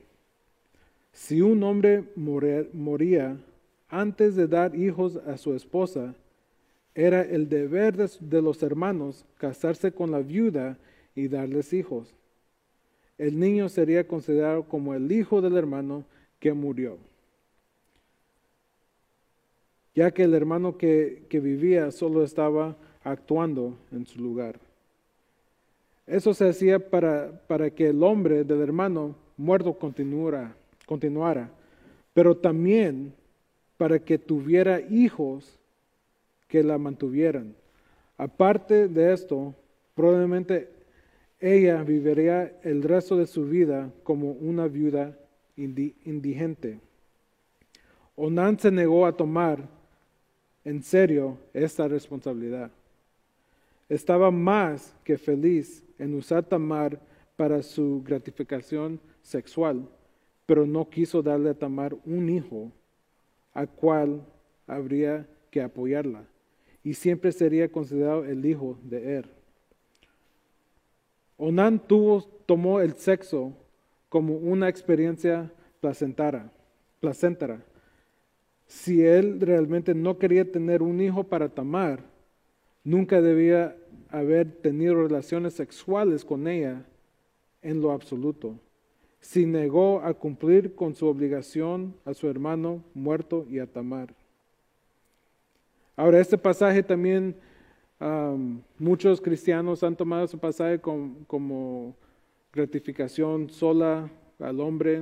si 1.12 1.42
un 1.42 1.62
hombre 1.64 2.04
moría 2.16 3.36
antes 3.88 4.36
de 4.36 4.46
dar 4.46 4.74
hijos 4.74 5.16
a 5.16 5.36
su 5.36 5.54
esposa, 5.54 6.14
era 6.94 7.22
el 7.22 7.48
deber 7.48 7.96
de, 7.96 8.42
los 8.42 8.62
hermanos 8.62 9.24
casarse 9.36 9.92
con 9.92 10.10
la 10.10 10.18
viuda 10.18 10.76
y 11.14 11.28
darles 11.28 11.72
hijos. 11.72 12.12
El 13.16 13.38
niño 13.38 13.68
sería 13.68 14.06
considerado 14.06 14.64
como 14.64 14.94
el 14.94 15.10
hijo 15.10 15.40
del 15.40 15.56
hermano 15.56 16.04
que 16.40 16.52
murió, 16.52 16.98
ya 19.94 20.10
que 20.10 20.24
el 20.24 20.34
hermano 20.34 20.76
que, 20.76 21.26
vivía 21.30 21.90
solo 21.90 22.22
estaba 22.22 22.76
actuando 23.02 23.76
en 23.92 24.04
su 24.04 24.20
lugar. 24.20 24.58
Eso 26.06 26.34
se 26.34 26.48
hacía 26.48 26.78
para, 26.90 27.42
para 27.46 27.70
que 27.70 27.88
el 27.88 28.02
hombre 28.02 28.44
del 28.44 28.60
hermano 28.60 29.14
muerto 29.36 29.74
continuara, 29.74 30.54
continuara, 30.86 31.50
pero 32.12 32.36
también 32.36 33.12
para 33.78 33.98
que 34.00 34.18
tuviera 34.18 34.80
hijos 34.80 35.58
que 36.48 36.62
la 36.62 36.76
mantuvieran. 36.76 37.54
Aparte 38.18 38.88
de 38.88 39.12
esto, 39.12 39.54
probablemente 39.94 40.68
ella 41.40 41.82
viviría 41.84 42.58
el 42.62 42.82
resto 42.82 43.16
de 43.16 43.26
su 43.26 43.46
vida 43.46 43.90
como 44.02 44.32
una 44.32 44.66
viuda 44.66 45.16
indigente. 45.56 46.80
Onan 48.16 48.58
se 48.58 48.72
negó 48.72 49.06
a 49.06 49.16
tomar 49.16 49.68
en 50.64 50.82
serio 50.82 51.38
esta 51.54 51.86
responsabilidad. 51.86 52.72
Estaba 53.88 54.32
más 54.32 54.94
que 55.04 55.16
feliz 55.16 55.84
en 55.98 56.14
usar 56.14 56.42
Tamar 56.42 57.00
para 57.36 57.62
su 57.62 58.02
gratificación 58.04 59.00
sexual, 59.22 59.88
pero 60.46 60.66
no 60.66 60.90
quiso 60.90 61.22
darle 61.22 61.50
a 61.50 61.54
Tamar 61.54 61.96
un 62.04 62.28
hijo 62.28 62.72
a 63.58 63.66
cual 63.66 64.24
habría 64.68 65.26
que 65.50 65.60
apoyarla 65.60 66.24
y 66.84 66.94
siempre 66.94 67.32
sería 67.32 67.72
considerado 67.72 68.24
el 68.24 68.46
hijo 68.46 68.78
de 68.84 69.16
Er. 69.16 69.28
Onan 71.36 71.80
tuvo, 71.80 72.22
tomó 72.46 72.80
el 72.80 72.94
sexo 72.94 73.52
como 74.08 74.36
una 74.36 74.68
experiencia 74.68 75.52
placentera, 75.80 76.52
placentera. 77.00 77.64
Si 78.68 79.04
él 79.04 79.40
realmente 79.40 79.92
no 79.92 80.18
quería 80.18 80.48
tener 80.48 80.80
un 80.80 81.00
hijo 81.00 81.24
para 81.24 81.48
Tamar, 81.48 82.04
nunca 82.84 83.20
debía 83.20 83.76
haber 84.08 84.52
tenido 84.52 84.94
relaciones 84.94 85.54
sexuales 85.54 86.24
con 86.24 86.46
ella 86.46 86.84
en 87.60 87.80
lo 87.80 87.90
absoluto. 87.90 88.54
Si 89.20 89.46
negó 89.46 90.00
a 90.00 90.14
cumplir 90.14 90.74
con 90.74 90.94
su 90.94 91.06
obligación 91.06 91.94
a 92.04 92.14
su 92.14 92.28
hermano 92.28 92.82
muerto 92.94 93.46
y 93.50 93.58
a 93.58 93.66
Tamar. 93.66 94.14
Ahora, 95.96 96.20
este 96.20 96.38
pasaje 96.38 96.82
también, 96.82 97.34
muchos 98.78 99.20
cristianos 99.20 99.82
han 99.82 99.96
tomado 99.96 100.24
ese 100.24 100.38
pasaje 100.38 100.78
como, 100.78 101.96
gratificación 102.52 103.50
sola 103.50 104.08
al 104.38 104.60
hombre. 104.60 104.98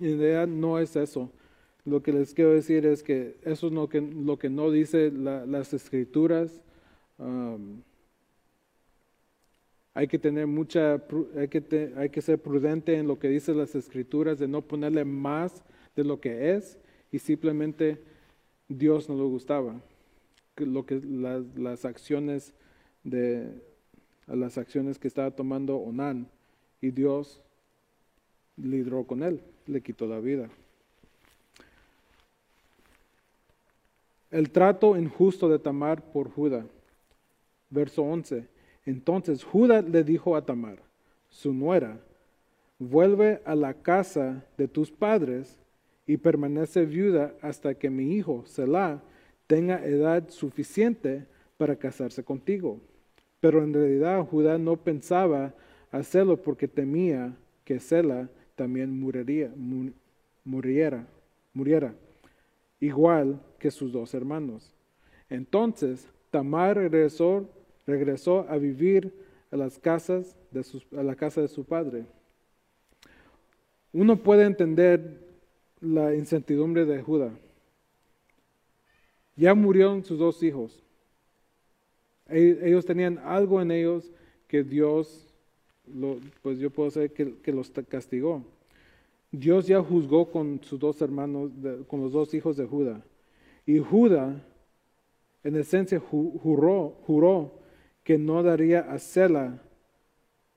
En 0.00 0.18
realidad 0.18 0.46
no 0.46 0.78
es 0.78 0.94
eso. 0.94 1.30
Lo 1.86 2.02
que 2.02 2.12
les 2.12 2.34
quiero 2.34 2.52
decir 2.52 2.84
es 2.84 3.02
que 3.02 3.36
eso 3.44 3.68
es 3.68 3.72
lo 3.72 3.88
que, 3.88 4.00
lo 4.00 4.38
que 4.38 4.50
no 4.50 4.70
dice 4.70 5.10
las 5.10 5.72
escrituras. 5.72 6.60
Hay 9.94 10.08
que 10.08 10.18
tener 10.18 10.46
mucha, 10.48 11.00
hay 11.36 11.48
que, 11.48 11.92
hay 11.96 12.10
que 12.10 12.20
ser 12.20 12.42
prudente 12.42 12.96
en 12.96 13.06
lo 13.06 13.18
que 13.18 13.28
dicen 13.28 13.56
las 13.56 13.76
escrituras, 13.76 14.38
de 14.38 14.48
no 14.48 14.60
ponerle 14.60 15.04
más 15.04 15.62
de 15.94 16.02
lo 16.02 16.20
que 16.20 16.54
es 16.54 16.76
y 17.12 17.20
simplemente 17.20 18.02
Dios 18.68 19.08
no 19.08 19.14
le 19.14 19.22
gustaba. 19.22 19.80
Lo 20.56 20.84
que 20.84 21.00
las, 21.00 21.44
las 21.56 21.84
acciones 21.84 22.52
de 23.04 23.62
las 24.26 24.58
acciones 24.58 24.98
que 24.98 25.08
estaba 25.08 25.30
tomando 25.30 25.76
Onán 25.76 26.28
y 26.80 26.90
Dios 26.90 27.40
lideró 28.56 29.04
con 29.04 29.22
él, 29.22 29.40
le 29.66 29.80
quitó 29.80 30.06
la 30.06 30.20
vida. 30.20 30.48
El 34.30 34.50
trato 34.50 34.96
injusto 34.96 35.48
de 35.48 35.58
Tamar 35.58 36.02
por 36.12 36.30
Judá. 36.30 36.66
Verso 37.70 38.02
11. 38.02 38.53
Entonces 38.86 39.44
Judá 39.44 39.82
le 39.82 40.04
dijo 40.04 40.36
a 40.36 40.44
Tamar, 40.44 40.78
su 41.28 41.52
nuera, 41.52 41.98
vuelve 42.78 43.40
a 43.44 43.54
la 43.54 43.74
casa 43.74 44.44
de 44.56 44.68
tus 44.68 44.90
padres 44.90 45.58
y 46.06 46.16
permanece 46.16 46.84
viuda 46.84 47.34
hasta 47.40 47.74
que 47.74 47.90
mi 47.90 48.14
hijo, 48.14 48.44
Selah, 48.46 49.02
tenga 49.46 49.84
edad 49.84 50.28
suficiente 50.28 51.26
para 51.56 51.76
casarse 51.76 52.22
contigo. 52.22 52.78
Pero 53.40 53.62
en 53.62 53.72
realidad 53.72 54.24
Judá 54.26 54.58
no 54.58 54.76
pensaba 54.76 55.54
hacerlo 55.90 56.36
porque 56.36 56.68
temía 56.68 57.34
que 57.64 57.80
Selah 57.80 58.28
también 58.54 58.98
muriera, 58.98 59.52
muriera 60.44 61.94
igual 62.80 63.40
que 63.58 63.70
sus 63.70 63.92
dos 63.92 64.14
hermanos. 64.14 64.72
Entonces 65.30 66.06
Tamar 66.30 66.76
regresó, 66.76 67.48
regresó 67.86 68.46
a 68.48 68.56
vivir 68.56 69.12
a, 69.50 69.56
las 69.56 69.78
casas 69.78 70.36
de 70.50 70.64
a 70.98 71.02
la 71.02 71.14
casa 71.14 71.40
de 71.40 71.48
su 71.48 71.64
padre. 71.64 72.06
Uno 73.92 74.16
puede 74.16 74.44
entender 74.44 75.20
la 75.80 76.14
incertidumbre 76.14 76.84
de 76.84 77.02
Judá. 77.02 77.30
Ya 79.36 79.54
murieron 79.54 80.04
sus 80.04 80.18
dos 80.18 80.42
hijos. 80.42 80.82
E, 82.28 82.58
ellos 82.62 82.84
tenían 82.84 83.18
algo 83.18 83.60
en 83.60 83.70
ellos 83.70 84.10
que 84.48 84.62
Dios, 84.62 85.32
pues 86.42 86.58
yo 86.58 86.70
puedo 86.70 86.90
decir 86.90 87.12
que, 87.12 87.36
que 87.40 87.52
los 87.52 87.70
castigó. 87.88 88.42
Dios 89.30 89.66
ya 89.66 89.82
juzgó 89.82 90.30
con 90.30 90.60
sus 90.62 90.78
dos 90.78 91.00
hermanos, 91.02 91.50
con 91.88 92.00
los 92.00 92.12
dos 92.12 92.32
hijos 92.34 92.56
de 92.56 92.66
Judá. 92.66 93.02
Y 93.66 93.78
Judá, 93.78 94.40
en 95.42 95.56
esencia, 95.56 95.98
juró, 95.98 96.96
juró 97.06 97.63
que 98.04 98.18
no 98.18 98.42
daría 98.42 98.80
a 98.80 98.98
Sela 98.98 99.60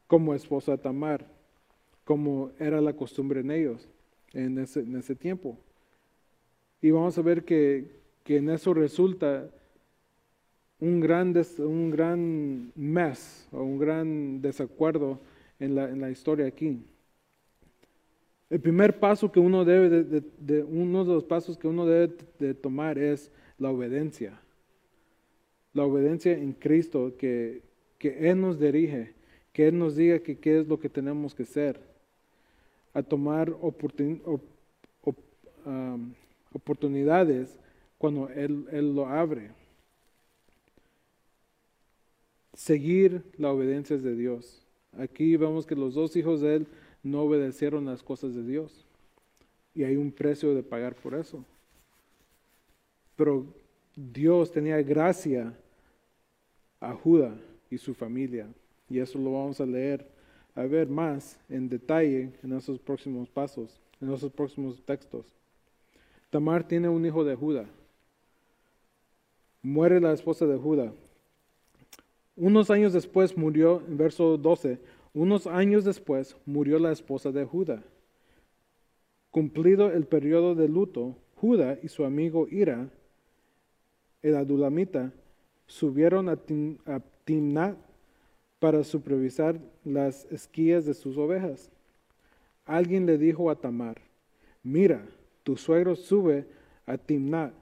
como 0.06 0.36
esposa 0.36 0.74
a 0.74 0.78
Tamar, 0.78 1.26
como 2.04 2.52
era 2.60 2.80
la 2.82 2.94
costumbre 2.94 3.40
en 3.40 3.52
ellos 3.52 3.88
en 4.34 4.60
ese, 4.60 5.16
tiempo. 5.16 5.58
Y 6.82 6.92
vamos 6.92 7.18
a 7.18 7.22
ver 7.22 7.44
que, 7.44 7.86
que 8.24 8.38
en 8.38 8.50
eso 8.50 8.74
resulta 8.74 9.50
un 10.80 11.00
gran, 11.00 11.34
un 11.60 11.90
gran 11.90 12.72
mes 12.76 13.48
o 13.52 13.64
un 13.64 13.80
gran 13.80 14.42
desacuerdo 14.42 15.20
en 15.60 15.76
la, 15.76 15.90
en 15.90 16.02
la 16.02 16.12
historia 16.12 16.46
aquí. 16.46 16.84
El 18.50 18.62
primer 18.62 19.00
paso 19.00 19.32
que 19.32 19.40
uno 19.40 19.66
debe 19.66 20.04
de, 20.40 20.64
uno 20.64 21.04
de 21.04 21.14
los 21.14 21.24
pasos 21.24 21.58
que 21.58 21.68
uno 21.68 21.86
debe 21.86 22.16
de 22.40 22.54
tomar 22.54 22.98
es 22.98 23.32
la 23.58 23.72
obediencia. 23.72 24.40
La 25.78 25.86
obediencia 25.86 26.34
en 26.34 26.54
Cristo, 26.54 27.14
que, 27.20 27.62
que 28.00 28.32
Él 28.32 28.42
nos 28.42 28.60
dirige, 28.60 29.14
que 29.54 29.68
Él 29.68 29.78
nos 29.78 29.96
diga 29.96 30.18
qué 30.18 30.60
es 30.60 30.68
lo 30.68 30.80
que 30.80 30.90
tenemos 30.90 31.36
que 31.36 31.44
hacer. 31.44 31.80
A 32.96 33.04
tomar 33.04 33.56
oportunidades 36.52 37.56
cuando 38.00 38.28
él, 38.30 38.66
él 38.72 38.96
lo 38.96 39.06
abre. 39.06 39.52
Seguir 42.56 43.22
la 43.38 43.52
obediencia 43.52 44.00
de 44.00 44.16
Dios. 44.16 44.66
Aquí 44.98 45.38
vemos 45.38 45.68
que 45.68 45.76
los 45.76 45.94
dos 45.94 46.16
hijos 46.16 46.42
de 46.42 46.56
Él 46.56 46.68
no 47.04 47.22
obedecieron 47.22 47.86
las 47.86 48.02
cosas 48.02 48.34
de 48.34 48.42
Dios. 48.42 48.84
Y 49.76 49.84
hay 49.84 49.96
un 49.96 50.12
precio 50.12 50.56
de 50.56 50.64
pagar 50.64 50.96
por 50.96 51.14
eso. 51.14 51.46
Pero 53.16 53.46
Dios 53.96 54.52
tenía 54.52 54.82
gracia 54.82 55.56
a 56.80 56.94
Judá 56.94 57.36
y 57.70 57.78
su 57.78 57.94
familia. 57.94 58.48
Y 58.90 59.00
eso 59.00 59.20
lo 59.20 59.34
vamos 59.34 59.60
a 59.60 59.66
leer, 59.66 60.08
a 60.56 60.64
ver 60.64 60.88
más 60.88 61.40
en 61.50 61.70
detalle 61.70 62.32
en 62.44 62.54
esos 62.54 62.80
próximos 62.80 63.30
pasos, 63.30 63.80
en 64.02 64.12
esos 64.12 64.32
próximos 64.32 64.82
textos. 64.86 65.26
Tamar 66.30 66.68
tiene 66.68 66.90
un 66.90 67.06
hijo 67.06 67.24
de 67.24 67.36
Judá. 67.36 67.66
Muere 69.62 70.00
la 70.00 70.14
esposa 70.14 70.46
de 70.46 70.58
Judá. 70.58 70.94
Unos 72.36 72.70
años 72.70 72.94
después 72.94 73.36
murió, 73.36 73.82
en 73.88 73.98
verso 73.98 74.38
12, 74.38 74.80
unos 75.14 75.48
años 75.48 75.84
después 75.84 76.38
murió 76.46 76.78
la 76.78 76.92
esposa 76.92 77.32
de 77.32 77.46
Judá. 77.46 77.82
Cumplido 79.32 79.92
el 79.92 80.06
periodo 80.06 80.54
de 80.54 80.68
luto, 80.68 81.16
Judá 81.36 81.78
y 81.82 81.88
su 81.88 82.06
amigo 82.06 82.48
Ira, 82.50 82.90
el 84.22 84.36
adulamita, 84.36 85.12
subieron 85.68 86.30
a, 86.30 86.38
Timnat 87.26 87.78
para 88.60 88.84
supervisar 88.84 89.60
las 89.84 90.26
esquías 90.32 90.86
de 90.86 90.94
sus 90.94 91.18
ovejas. 91.18 91.70
Alguien 92.66 93.06
le 93.06 93.18
dijo 93.18 93.52
a 93.52 93.56
Tamar, 93.56 93.98
mira, 94.64 95.06
tu 95.44 95.56
suegro 95.58 95.96
sube 95.96 96.48
a 96.86 96.98
Timnat 96.98 97.54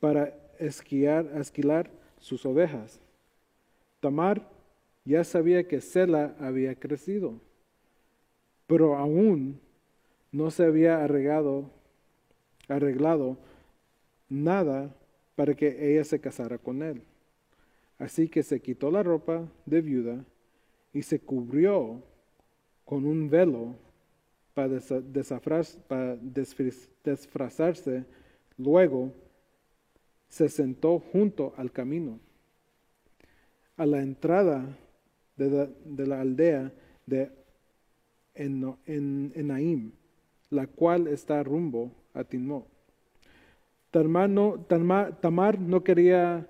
para 0.00 0.34
esquiar, 0.58 1.26
esquilar 1.36 1.90
sus 2.18 2.44
ovejas. 2.44 3.00
Tamar 4.00 4.48
ya 5.04 5.24
sabía 5.24 5.66
que 5.66 5.80
Sela 5.80 6.34
había 6.38 6.74
crecido, 6.74 7.40
pero 8.66 8.96
aún 8.96 9.60
no 10.32 10.50
se 10.50 10.64
había 10.64 11.02
arreglado 11.02 11.70
nada 14.28 14.94
para 15.40 15.54
que 15.54 15.90
ella 15.90 16.04
se 16.04 16.20
casara 16.20 16.58
con 16.58 16.82
él. 16.82 17.00
Así 17.98 18.28
que 18.28 18.42
se 18.42 18.60
quitó 18.60 18.90
la 18.90 19.02
ropa 19.02 19.48
de 19.64 19.80
viuda 19.80 20.22
y 20.92 21.00
se 21.00 21.18
cubrió 21.18 22.02
con 22.84 23.06
un 23.06 23.30
velo 23.30 23.74
para, 24.52 24.78
para 25.88 26.18
disfrazarse. 27.02 28.04
Luego 28.58 29.14
se 30.28 30.50
sentó 30.50 30.98
junto 30.98 31.54
al 31.56 31.72
camino. 31.72 32.20
A 33.78 33.86
la 33.86 34.02
entrada 34.02 34.76
de 35.38 36.06
la, 36.06 36.20
aldea 36.20 36.70
de 37.06 37.30
en, 38.34 39.94
la 40.50 40.66
cual 40.66 41.06
está 41.06 41.42
rumbo 41.42 41.92
a 42.12 42.24
Timó. 42.24 42.66
Tamar 43.90 44.28
no, 44.30 45.84
quería, 45.84 46.46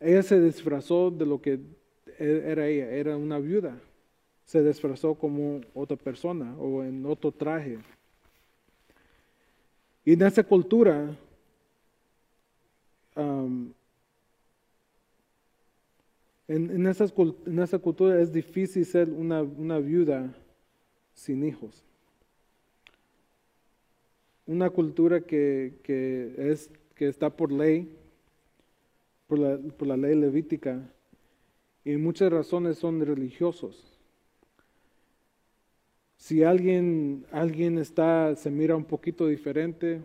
ella 0.00 0.22
se 0.22 0.40
disfrazó 0.40 1.10
de 1.10 1.24
lo 1.24 1.40
que 1.40 1.60
e, 2.18 2.42
era 2.46 2.66
ella, 2.66 2.90
era 2.90 3.16
una 3.16 3.38
viuda. 3.38 3.78
Se 4.44 4.62
disfrazó 4.62 5.14
como 5.14 5.60
otra 5.74 5.96
persona 5.96 6.54
o 6.58 6.82
en 6.82 7.04
otro 7.06 7.32
traje. 7.32 7.78
Y 10.04 10.12
en 10.14 10.22
esa 10.22 10.42
cultura, 10.42 11.14
um, 13.14 13.72
en, 16.48 16.86
esa 16.86 17.78
cultura 17.78 18.20
es 18.20 18.32
difícil 18.32 18.86
ser 18.86 19.10
una, 19.10 19.42
viuda 19.78 20.34
sin 21.14 21.44
hijos. 21.44 21.84
Una 24.48 24.70
cultura 24.70 25.20
que, 25.20 25.74
es, 26.36 26.68
que 26.96 27.06
está 27.06 27.30
por 27.30 27.52
ley, 27.52 27.88
por 29.28 29.38
la, 29.38 29.58
por 29.58 29.86
la 29.86 29.96
ley 29.96 30.16
levítica, 30.16 30.82
y 31.84 31.96
muchas 31.96 32.32
razones 32.32 32.78
son 32.78 33.00
religiosos. 33.06 33.96
Si 36.16 36.42
alguien, 36.42 37.24
alguien 37.30 37.78
está, 37.78 38.34
se 38.34 38.50
mira 38.50 38.74
un 38.74 38.84
poquito 38.84 39.28
diferente, 39.28 40.00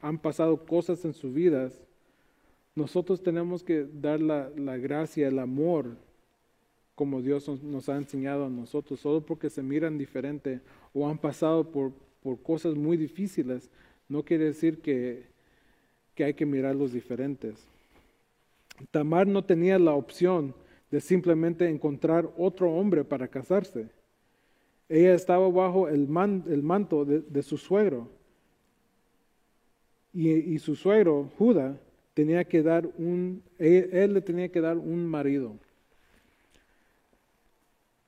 han 0.00 0.18
pasado 0.18 0.66
cosas 0.66 1.04
en 1.04 1.14
sus 1.14 1.32
vidas, 1.32 1.80
nosotros 2.76 3.22
tenemos 3.22 3.64
que 3.64 3.86
dar 3.90 4.20
la, 4.20 4.50
gracia, 4.76 5.28
el 5.28 5.38
amor, 5.38 5.96
como 6.94 7.22
Dios 7.22 7.48
nos, 7.62 7.88
ha 7.88 7.96
enseñado 7.96 8.44
a 8.44 8.50
nosotros, 8.50 9.00
solo 9.00 9.24
porque 9.24 9.48
se 9.48 9.62
miran 9.62 9.96
diferente 9.96 10.60
o 10.92 11.08
han 11.08 11.16
pasado 11.16 11.70
por, 11.70 11.92
por 12.26 12.42
cosas 12.42 12.74
muy 12.74 12.96
difíciles, 12.96 13.70
no 14.08 14.24
quiere 14.24 14.46
decir 14.46 14.80
que, 14.80 15.26
que 16.16 16.24
hay 16.24 16.34
que 16.34 16.44
mirarlos 16.44 16.92
diferentes. 16.92 17.64
Tamar 18.90 19.28
no 19.28 19.44
tenía 19.44 19.78
la 19.78 19.92
opción 19.92 20.52
de 20.90 21.00
simplemente 21.00 21.68
encontrar 21.68 22.28
otro 22.36 22.72
hombre 22.72 23.04
para 23.04 23.28
casarse. 23.28 23.88
Ella 24.88 25.14
estaba 25.14 25.48
bajo 25.48 25.88
el, 25.88 26.08
manto 26.08 27.04
de, 27.04 27.42
su 27.44 27.56
suegro. 27.58 28.08
Y, 30.12 30.58
su 30.58 30.74
suegro, 30.74 31.30
Judá, 31.38 31.78
tenía 32.12 32.42
que 32.42 32.60
dar 32.60 32.88
un, 32.98 33.40
él, 33.60 34.14
le 34.14 34.20
tenía 34.20 34.48
que 34.48 34.60
dar 34.60 34.76
un 34.78 35.06
marido. 35.06 35.54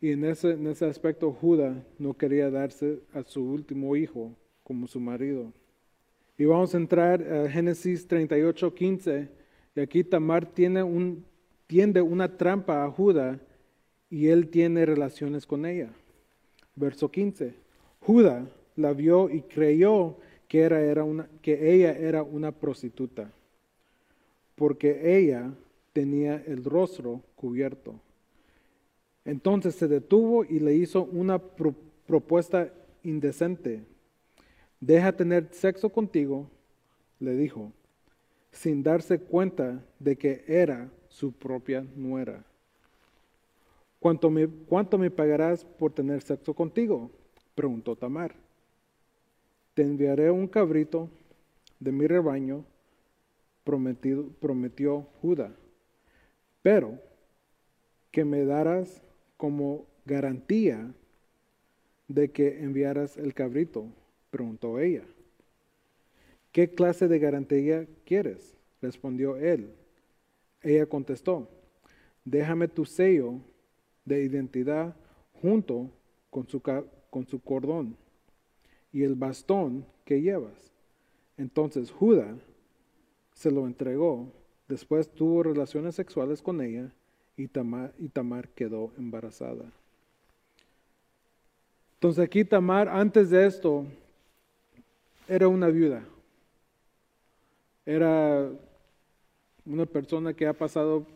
Y 0.00 0.12
en 0.12 0.24
ese, 0.24 0.52
en 0.52 0.66
ese 0.68 0.87
aspecto 0.87 1.32
Judá 1.32 1.84
no 1.98 2.14
quería 2.14 2.50
darse 2.50 3.00
a 3.12 3.22
su 3.24 3.42
último 3.42 3.96
hijo 3.96 4.32
como 4.62 4.87
su 4.87 5.00
marido. 5.00 5.52
Y 6.37 6.44
vamos 6.44 6.72
a 6.74 6.78
entrar 6.78 7.20
a 7.22 7.50
Génesis 7.50 8.06
38, 8.06 8.72
15. 8.72 9.28
Y 9.74 9.80
aquí 9.80 10.04
Tamar 10.04 10.46
tiene 10.46 10.82
un, 10.82 11.24
tiende 11.66 12.00
una 12.00 12.37
trampa 12.37 12.84
a 12.84 12.90
Judá 12.90 13.40
y 14.08 14.28
él 14.28 14.48
tiene 14.48 14.87
relaciones 14.87 15.46
con 15.46 15.66
ella. 15.66 15.90
Verso 16.76 17.11
15. 17.11 17.54
Judá 18.00 18.46
la 18.76 18.92
vio 18.92 19.28
y 19.28 19.42
creyó 19.42 20.16
que, 20.46 20.61
era, 20.61 20.80
era 20.80 21.04
una, 21.04 21.28
que 21.42 21.74
ella 21.74 21.92
era 21.92 22.22
una 22.22 22.52
prostituta, 22.52 23.30
porque 24.54 25.18
ella 25.18 25.52
tenía 25.92 26.42
el 26.46 26.64
rostro 26.64 27.22
cubierto. 27.34 28.00
Entonces 29.28 29.74
se 29.74 29.88
detuvo 29.88 30.42
y 30.42 30.58
le 30.58 30.74
hizo 30.74 31.04
una 31.04 31.38
propuesta 31.38 32.72
indecente. 33.02 33.84
Deja 34.80 35.12
tener 35.12 35.48
sexo 35.52 35.90
contigo, 35.90 36.48
le 37.20 37.36
dijo, 37.36 37.70
sin 38.52 38.82
darse 38.82 39.18
cuenta 39.20 39.84
de 39.98 40.16
que 40.16 40.44
era 40.48 40.88
su 41.10 41.32
propia 41.32 41.86
nuera. 41.94 42.42
¿Cuánto 44.00 44.30
me, 44.30 44.48
¿Cuánto 44.48 44.96
me 44.96 45.10
pagarás 45.10 45.62
por 45.62 45.92
tener 45.92 46.22
sexo 46.22 46.54
contigo? 46.54 47.10
preguntó 47.54 47.96
Tamar. 47.96 48.34
Te 49.74 49.82
enviaré 49.82 50.30
un 50.30 50.48
cabrito 50.48 51.10
de 51.78 51.92
mi 51.92 52.06
rebaño, 52.06 52.64
prometido, 53.62 54.30
prometió 54.40 55.06
Judá, 55.20 55.52
pero 56.62 56.98
que 58.10 58.24
me 58.24 58.46
darás 58.46 59.02
como 59.38 59.87
garantía 60.05 60.92
de 62.09 62.31
que 62.31 62.62
enviaras 62.62 63.16
el 63.16 63.33
cabrito, 63.33 63.87
preguntó 64.31 64.79
ella. 64.79 65.05
¿Qué 66.53 66.68
clase 66.68 67.09
de 67.09 67.18
garantía 67.18 67.87
quieres? 68.05 68.55
respondió 68.81 69.37
él. 69.37 69.72
Ella 70.62 70.87
contestó, 70.87 71.48
déjame 72.24 72.68
tu 72.68 72.85
sello 72.85 73.40
de 74.05 74.22
identidad 74.22 74.94
junto 75.40 75.90
con 76.31 76.46
su, 76.46 76.61
con 76.61 77.27
su 77.27 77.40
cordón 77.40 77.96
y 78.92 79.03
el 79.03 79.14
bastón 79.14 79.85
que 80.05 80.20
llevas. 80.20 80.72
Entonces 81.37 81.90
Judá 81.90 82.37
se 83.33 83.51
lo 83.51 83.66
entregó, 83.66 84.33
después 84.68 85.09
tuvo 85.09 85.42
relaciones 85.42 85.94
sexuales 85.94 86.42
con 86.42 86.61
ella 86.61 86.92
y 87.38 87.46
Tamar, 87.46 87.94
y 87.98 88.09
Tamar 88.09 88.48
quedó 88.48 88.90
embarazada. 88.98 89.64
Entonces 91.94 92.24
aquí 92.24 92.44
Tamar, 92.44 92.88
antes 92.88 93.31
de 93.31 93.46
esto, 93.46 93.87
era 95.29 95.46
una 95.46 95.68
viuda. 95.68 96.03
Era 97.87 98.51
una 99.64 99.87
persona 99.87 100.35
que 100.35 100.46
ha 100.46 100.53
pasado 100.53 101.07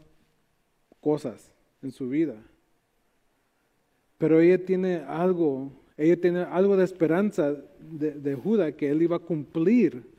cosas 1.00 1.50
en 1.82 1.90
su 1.90 2.08
vida. 2.08 2.36
Pero 4.16 4.40
ella 4.40 4.64
tiene 4.64 4.98
algo, 4.98 5.72
ella 5.96 6.20
tiene 6.20 6.40
algo 6.42 6.76
de 6.76 6.84
esperanza 6.84 7.56
de, 7.80 8.12
de 8.12 8.34
Judá 8.36 8.72
que 8.72 8.90
él 8.90 9.02
iba 9.02 9.16
a 9.16 9.20
cumplir 9.20 10.11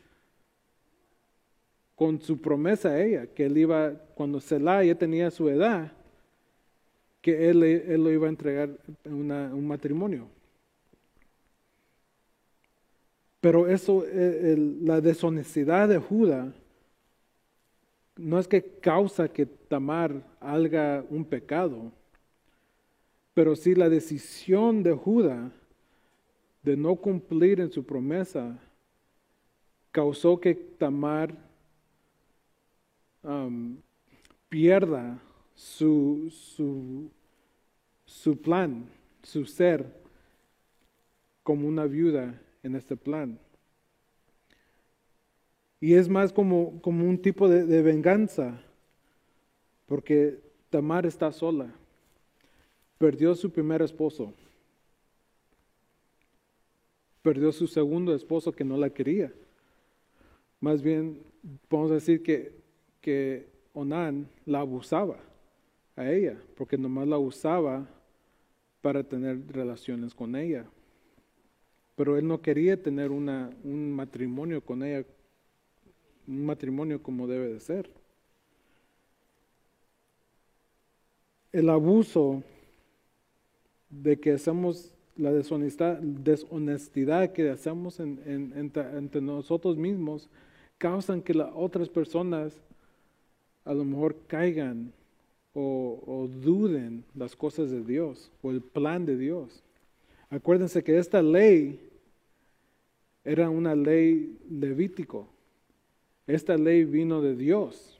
con 1.95 2.19
su 2.19 2.41
promesa 2.41 2.89
a 2.89 3.01
ella, 3.03 3.27
que 3.27 3.45
él 3.45 3.57
iba, 3.57 3.91
cuando 4.15 4.39
Selah 4.39 4.83
ya 4.83 4.95
tenía 4.95 5.29
su 5.31 5.49
edad, 5.49 5.91
que 7.21 7.49
él, 7.49 7.63
él 7.63 8.03
lo 8.03 8.11
iba 8.11 8.27
a 8.27 8.29
entregar 8.29 8.69
en 9.03 9.13
un 9.13 9.67
matrimonio. 9.67 10.27
Pero 13.39 13.67
eso, 13.67 14.03
eh, 14.05 14.55
la 14.81 15.01
deshonestidad 15.01 15.89
de 15.89 15.97
Judá, 15.97 16.53
no 18.15 18.39
es 18.39 18.47
que 18.47 18.61
causa 18.61 19.27
que 19.27 19.45
Tamar 19.45 20.21
haga 20.39 21.03
un 21.09 21.25
pecado, 21.25 21.91
pero 23.33 23.55
sí 23.55 23.75
la 23.75 23.89
decisión 23.89 24.83
de 24.83 24.93
Judá 24.93 25.51
de 26.61 26.77
no 26.77 26.95
cumplir 26.95 27.59
en 27.59 27.71
su 27.71 27.85
promesa 27.85 28.57
causó 29.91 30.39
que 30.39 30.55
Tamar 30.55 31.35
um, 33.23 33.77
pierda 34.49 35.19
su, 35.55 36.29
su, 36.31 37.09
su 38.05 38.41
plan, 38.41 38.89
su 39.21 39.45
ser 39.45 39.85
como 41.41 41.67
una 41.67 41.85
viuda 41.85 42.39
en 42.61 42.75
este 42.75 42.95
plan. 42.95 43.39
Y 45.79 45.95
es 45.95 46.07
más 46.07 46.31
como, 46.31 46.81
como 46.81 47.07
un 47.09 47.21
tipo 47.21 47.49
de, 47.49 47.65
de 47.65 47.81
venganza, 47.81 48.61
porque 49.85 50.39
Tamar 50.69 51.05
está 51.05 51.31
sola. 51.31 51.73
Perdió 52.97 53.35
su 53.35 53.51
primer 53.51 53.81
esposo. 53.81 54.33
Perdió 57.21 57.51
su 57.51 57.67
segundo 57.67 58.15
esposo 58.15 58.51
que 58.53 58.63
no 58.63 58.77
la 58.77 58.89
quería. 58.89 59.31
Más 60.61 60.81
bien, 60.81 61.21
podemos 61.67 61.91
decir 61.91 62.23
que, 62.23 62.62
que 63.03 63.45
Onan 63.73 64.29
la 64.45 64.61
abusaba 64.61 65.17
a 65.97 66.09
ella, 66.09 66.41
porque 66.55 66.77
nomás 66.77 67.05
la 67.05 67.17
usaba 67.19 67.85
para 68.81 69.03
tener 69.03 69.45
relaciones 69.51 70.15
con 70.15 70.35
ella. 70.37 70.65
Pero 71.95 72.17
él 72.17 72.25
no 72.25 72.41
quería 72.41 72.81
tener 72.81 73.11
una, 73.11 73.49
un 73.63 73.91
matrimonio 73.91 74.61
con 74.61 74.83
ella, 74.83 75.05
un 76.27 76.45
matrimonio 76.45 77.03
como 77.03 77.27
debe 77.27 77.49
de 77.49 77.59
ser. 77.59 77.89
El 81.51 81.69
abuso 81.69 82.41
de 83.89 84.17
que 84.17 84.31
hacemos 84.31 84.95
la 85.17 85.31
deshonestidad, 85.33 85.99
deshonestidad 85.99 87.33
que 87.33 87.49
hacemos 87.49 87.99
entre 87.99 89.21
nosotros 89.21 89.77
mismos 89.77 90.29
causan 90.77 91.21
que 91.21 91.33
las 91.33 91.51
otras 91.53 91.89
personas 91.89 92.59
a 93.65 93.73
lo 93.73 93.83
mejor 93.85 94.15
caigan 94.27 94.91
o, 95.53 96.27
duden 96.41 97.03
las 97.15 97.35
cosas 97.35 97.69
de 97.69 97.83
Dios 97.83 98.31
o 98.41 98.51
el 98.51 98.61
plan 98.61 99.05
de 99.05 99.17
Dios. 99.17 99.63
Acuérdense 100.29 100.83
que 100.83 100.97
esta 100.97 101.21
ley 101.21 101.79
era 103.23 103.49
una 103.49 103.75
ley 103.75 104.37
levítico. 104.49 105.27
Esta 106.25 106.57
ley 106.57 106.85
vino 106.85 107.21
de 107.21 107.35
Dios. 107.35 107.97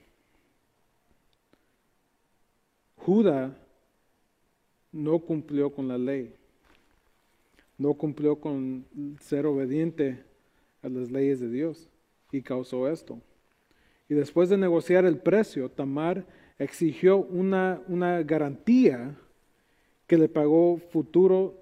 Judá 2.98 3.56
no 4.92 5.20
cumplió 5.20 5.72
con 5.72 5.88
la 5.90 5.98
ley, 5.98 6.34
no 7.78 7.94
cumplió 7.96 8.38
con 8.38 8.86
ser 9.20 9.46
obediente 9.46 10.24
a 10.82 10.88
las 10.88 11.12
leyes 11.12 11.42
de 11.42 11.50
Dios 11.50 11.90
y 12.32 12.42
causó 12.42 12.88
esto. 12.88 13.20
Y 14.10 14.14
después 14.14 14.50
de 14.50 14.58
negociar 14.58 15.06
el 15.06 15.18
precio, 15.18 15.70
Tamar 15.70 16.26
exigió 16.60 17.18
una, 17.18 17.82
una 17.88 18.22
garantía 18.24 19.16
que 20.08 20.18
le 20.18 20.30
pagó 20.30 20.78
futuro, 20.78 21.56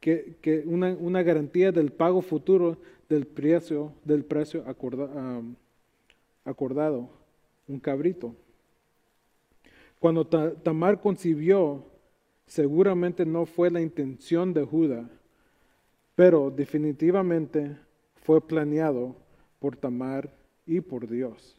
que, 0.00 0.36
que 0.40 0.64
una, 0.66 0.96
una, 0.98 1.22
garantía 1.22 1.72
del 1.72 1.92
pago 1.92 2.22
futuro 2.22 2.78
del 3.08 3.26
precio, 3.26 3.92
del 4.04 4.24
precio 4.24 4.64
acordado, 6.44 7.08
un 7.66 7.80
cabrito. 7.80 8.34
Cuando 9.98 10.26
Tamar 10.26 11.00
concibió 11.00 11.84
seguramente 12.46 13.26
no 13.26 13.46
fue 13.46 13.70
la 13.70 13.80
intención 13.80 14.52
de 14.52 14.64
Judá, 14.64 15.08
pero 16.14 16.50
definitivamente 16.50 17.76
fue 18.22 18.40
planeado 18.40 19.14
por 19.60 19.76
Tamar 19.76 20.30
y 20.66 20.80
por 20.80 21.08
Dios. 21.08 21.57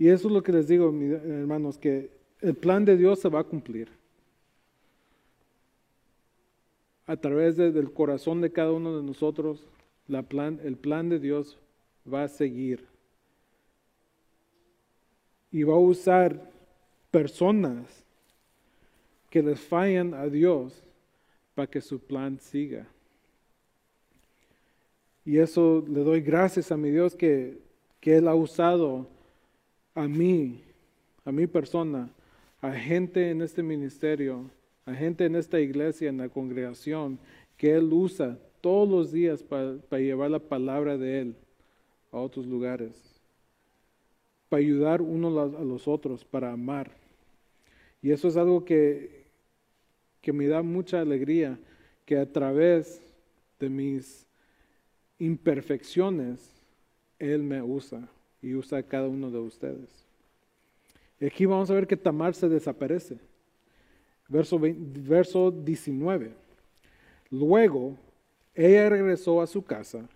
Y 0.00 0.08
eso 0.08 0.28
es 0.28 0.32
lo 0.32 0.42
que 0.42 0.50
les 0.50 0.66
digo, 0.66 0.90
mis 0.90 1.12
hermanos, 1.12 1.76
que 1.76 2.08
el 2.40 2.54
plan 2.54 2.86
de 2.86 2.96
Dios 2.96 3.20
se 3.20 3.28
va 3.28 3.40
a 3.40 3.44
cumplir. 3.44 3.90
A 7.04 7.18
través 7.18 7.58
del 7.58 7.92
corazón 7.92 8.40
de 8.40 8.50
cada 8.50 8.72
uno 8.72 8.96
de 8.96 9.02
nosotros, 9.02 9.62
el 10.08 10.76
plan 10.78 11.08
de 11.10 11.18
Dios 11.18 11.58
va 12.10 12.22
a 12.22 12.28
seguir. 12.28 12.86
Y 15.52 15.64
va 15.64 15.74
a 15.74 15.78
usar 15.78 16.50
personas 17.10 18.02
que 19.28 19.42
les 19.42 19.60
fallan 19.60 20.14
a 20.14 20.28
Dios 20.28 20.82
para 21.54 21.68
que 21.68 21.82
su 21.82 22.00
plan 22.00 22.40
siga. 22.40 22.86
Y 25.26 25.36
eso 25.36 25.84
le 25.86 26.00
doy 26.00 26.22
gracias 26.22 26.72
a 26.72 26.78
mi 26.78 26.88
Dios 26.90 27.14
que, 27.14 27.58
que 28.00 28.16
Él 28.16 28.28
ha 28.28 28.34
usado 28.34 29.19
a 29.94 30.06
mí, 30.06 30.62
a 31.24 31.32
mi 31.32 31.46
persona, 31.46 32.08
a 32.60 32.72
gente 32.72 33.30
en 33.30 33.42
este 33.42 33.62
ministerio, 33.62 34.50
a 34.86 34.94
gente 34.94 35.24
en 35.24 35.36
esta 35.36 35.60
iglesia, 35.60 36.08
en 36.08 36.18
la 36.18 36.28
congregación, 36.28 37.18
que 37.56 37.74
Él 37.74 37.92
usa 37.92 38.38
todos 38.60 38.88
los 38.88 39.12
días 39.12 39.42
para, 39.42 39.76
llevar 39.98 40.30
la 40.30 40.38
palabra 40.38 40.96
de 40.96 41.20
Él 41.20 41.36
a 42.12 42.18
otros 42.18 42.46
lugares, 42.46 43.20
para 44.48 44.60
ayudar 44.60 45.00
unos 45.02 45.54
a 45.54 45.64
los 45.64 45.86
otros, 45.86 46.24
para 46.24 46.52
amar. 46.52 46.90
Y 48.02 48.10
eso 48.10 48.28
es 48.28 48.36
algo 48.36 48.64
que, 48.64 49.24
que 50.20 50.32
me 50.32 50.46
da 50.46 50.62
mucha 50.62 51.00
alegría, 51.00 51.58
que 52.04 52.18
a 52.18 52.30
través 52.30 53.00
de 53.58 53.68
mis 53.68 54.26
imperfecciones, 55.18 56.50
Él 57.18 57.42
me 57.42 57.62
usa 57.62 58.08
y 58.42 58.54
usa 58.54 58.78
a 58.78 58.82
cada 58.82 59.08
uno 59.08 59.30
de 59.30 59.38
ustedes. 59.38 59.88
Y 61.20 61.26
aquí 61.26 61.44
vamos 61.44 61.70
a 61.70 61.74
ver 61.74 61.86
que 61.86 61.96
Tamar 61.96 62.34
se 62.34 62.48
desaparece. 62.48 63.18
Verso, 64.28 64.58
verso 64.60 65.50
19. 65.50 66.32
Luego 67.30 67.96
ella 68.54 68.88
regresó 68.88 69.40
a 69.40 69.46
su 69.46 69.62
casa, 69.62 70.08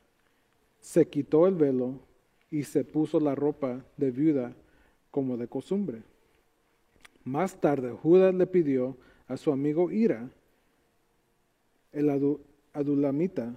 se 0.80 1.06
quitó 1.06 1.46
el 1.46 1.54
velo 1.54 2.00
y 2.50 2.64
se 2.64 2.84
puso 2.84 3.20
la 3.20 3.34
ropa 3.34 3.84
de 3.96 4.10
viuda 4.10 4.52
como 5.10 5.36
de 5.36 5.48
costumbre. 5.48 6.02
Más 7.24 7.60
tarde 7.60 7.90
Judas 7.92 8.34
le 8.34 8.46
pidió 8.46 8.96
a 9.28 9.36
su 9.36 9.52
amigo 9.52 9.90
Ira, 9.90 10.28
el 11.92 12.38
adulamita, 12.72 13.54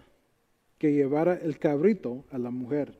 que 0.78 0.94
llevara 0.94 1.34
el 1.36 1.58
cabrito 1.58 2.24
a 2.32 2.38
la 2.38 2.52
mujer. 2.52 2.94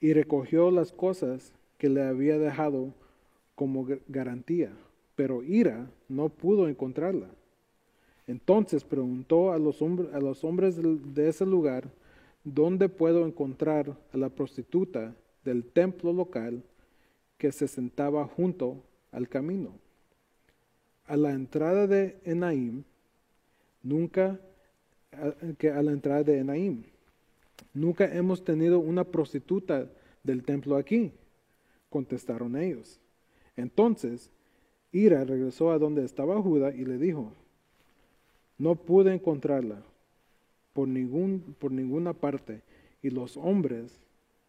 Y 0.00 0.12
recogió 0.12 0.70
las 0.70 0.92
cosas 0.92 1.52
que 1.78 1.88
le 1.88 2.02
había 2.02 2.38
dejado 2.38 2.92
como 3.54 3.86
garantía, 4.08 4.72
pero 5.14 5.42
Ira 5.42 5.90
no 6.08 6.28
pudo 6.28 6.68
encontrarla. 6.68 7.28
Entonces 8.26 8.84
preguntó 8.84 9.52
a 9.52 9.58
los, 9.58 9.80
hombres, 9.82 10.76
de 11.14 11.28
ese 11.28 11.46
lugar, 11.46 11.88
¿dónde 12.44 12.88
puedo 12.88 13.26
encontrar 13.26 13.96
a 14.12 14.16
la 14.16 14.28
prostituta 14.28 15.14
del 15.44 15.64
templo 15.64 16.12
local 16.12 16.62
que 17.38 17.52
se 17.52 17.68
sentaba 17.68 18.26
junto 18.26 18.82
al 19.12 19.28
camino? 19.28 19.70
A 21.06 21.16
la 21.16 21.32
entrada 21.32 21.86
de 21.86 22.16
Enaim, 22.24 22.82
nunca, 23.82 24.40
que 25.56 25.70
a 25.70 25.80
la 25.82 25.92
entrada 25.92 26.24
de 26.24 26.38
Enaim, 26.38 26.82
nunca 27.74 28.04
hemos 28.14 28.44
tenido 28.44 28.78
una 28.78 29.04
prostituta 29.04 29.88
del 30.22 30.42
templo 30.42 30.76
aquí, 30.76 31.12
contestaron 31.90 32.56
ellos. 32.56 33.00
Entonces, 33.56 34.30
Ira 34.92 35.24
regresó 35.24 35.70
a 35.70 35.78
donde 35.78 36.04
estaba 36.04 36.40
Judá 36.40 36.74
y 36.74 36.84
le 36.84 36.98
dijo, 36.98 37.32
no 38.58 38.74
pude 38.74 39.12
encontrarla 39.12 39.82
por, 40.72 40.88
ningún, 40.88 41.54
por 41.58 41.72
ninguna 41.72 42.12
parte 42.12 42.62
y 43.02 43.10
los 43.10 43.36
hombres 43.36 44.00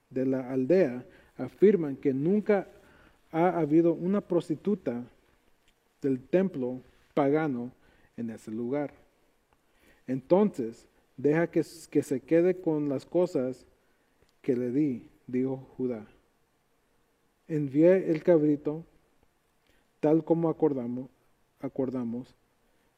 de 0.10 0.26
la 0.26 0.52
aldea 0.52 1.06
afirman 1.38 1.96
que 1.96 2.14
nunca 2.14 2.68
ha 3.32 3.60
habido 3.60 3.94
una 3.94 4.22
prostituta 4.22 5.04
del 6.02 6.20
templo 6.22 6.82
pagano 7.14 7.72
en 8.16 8.30
ese 8.30 8.52
lugar. 8.52 8.94
Entonces, 10.08 10.88
deja 11.18 11.48
que, 11.48 11.64
que, 11.90 12.04
se 12.04 12.22
quede 12.22 12.62
con 12.62 12.90
las 12.90 13.06
cosas 13.06 13.66
que 14.42 14.56
le 14.56 14.72
di, 14.72 15.10
dijo 15.28 15.68
Judá. 15.76 16.08
Envié 17.48 18.12
el 18.12 18.24
cabrito, 18.24 18.86
tal 20.00 20.24
como 20.24 20.50
acordamos, 20.50 21.10
acordamos 21.60 22.36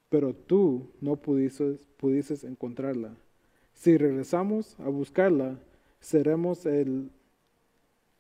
pero 0.09 0.33
tú 0.33 0.87
no 0.99 1.15
pudiste, 1.15 1.77
pudiste 1.97 2.47
encontrarla. 2.47 3.15
Si 3.73 3.95
regresamos 3.95 4.75
a 4.79 4.89
buscarla, 4.89 5.57
seremos 6.01 6.65
el 6.65 7.09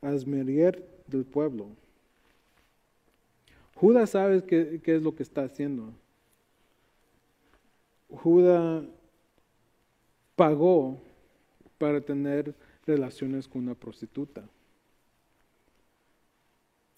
asmerier 0.01 0.87
del 1.07 1.25
pueblo. 1.25 1.67
Judas 3.75 4.11
sabe 4.11 4.43
qué, 4.43 4.79
qué 4.83 4.95
es 4.95 5.01
lo 5.01 5.15
que 5.15 5.23
está 5.23 5.43
haciendo. 5.43 5.91
Judas 8.09 8.85
pagó 10.39 10.97
para 11.77 11.99
tener 11.99 12.55
relaciones 12.87 13.45
con 13.45 13.63
una 13.63 13.75
prostituta. 13.75 14.47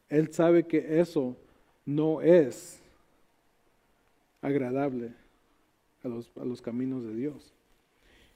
Él 0.10 0.32
sabe 0.32 0.68
que 0.68 1.00
eso 1.00 1.36
no 1.84 2.22
es 2.22 2.80
agradable 4.44 5.16
a 6.04 6.08
los, 6.08 6.62
caminos 6.62 7.04
de 7.04 7.16
Dios. 7.16 7.52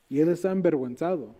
Y 0.09 0.21
él 0.21 0.29
está 0.29 0.51
envergüenzado. 0.51 1.35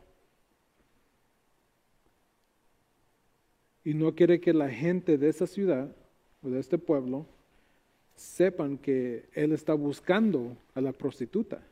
Y 3.83 3.95
no 3.95 4.13
quiere 4.13 4.39
que 4.39 4.53
la 4.53 4.69
gente 4.69 5.17
de 5.17 5.29
esa 5.29 5.47
ciudad 5.47 5.89
o 6.43 6.49
de 6.51 6.59
este 6.59 6.77
pueblo 6.77 7.25
sepan 8.15 8.77
que 8.77 9.27
él 9.33 9.53
está 9.53 9.73
buscando 9.73 10.55
a 10.75 10.81
la 10.81 10.91
prostituta. 10.91 11.63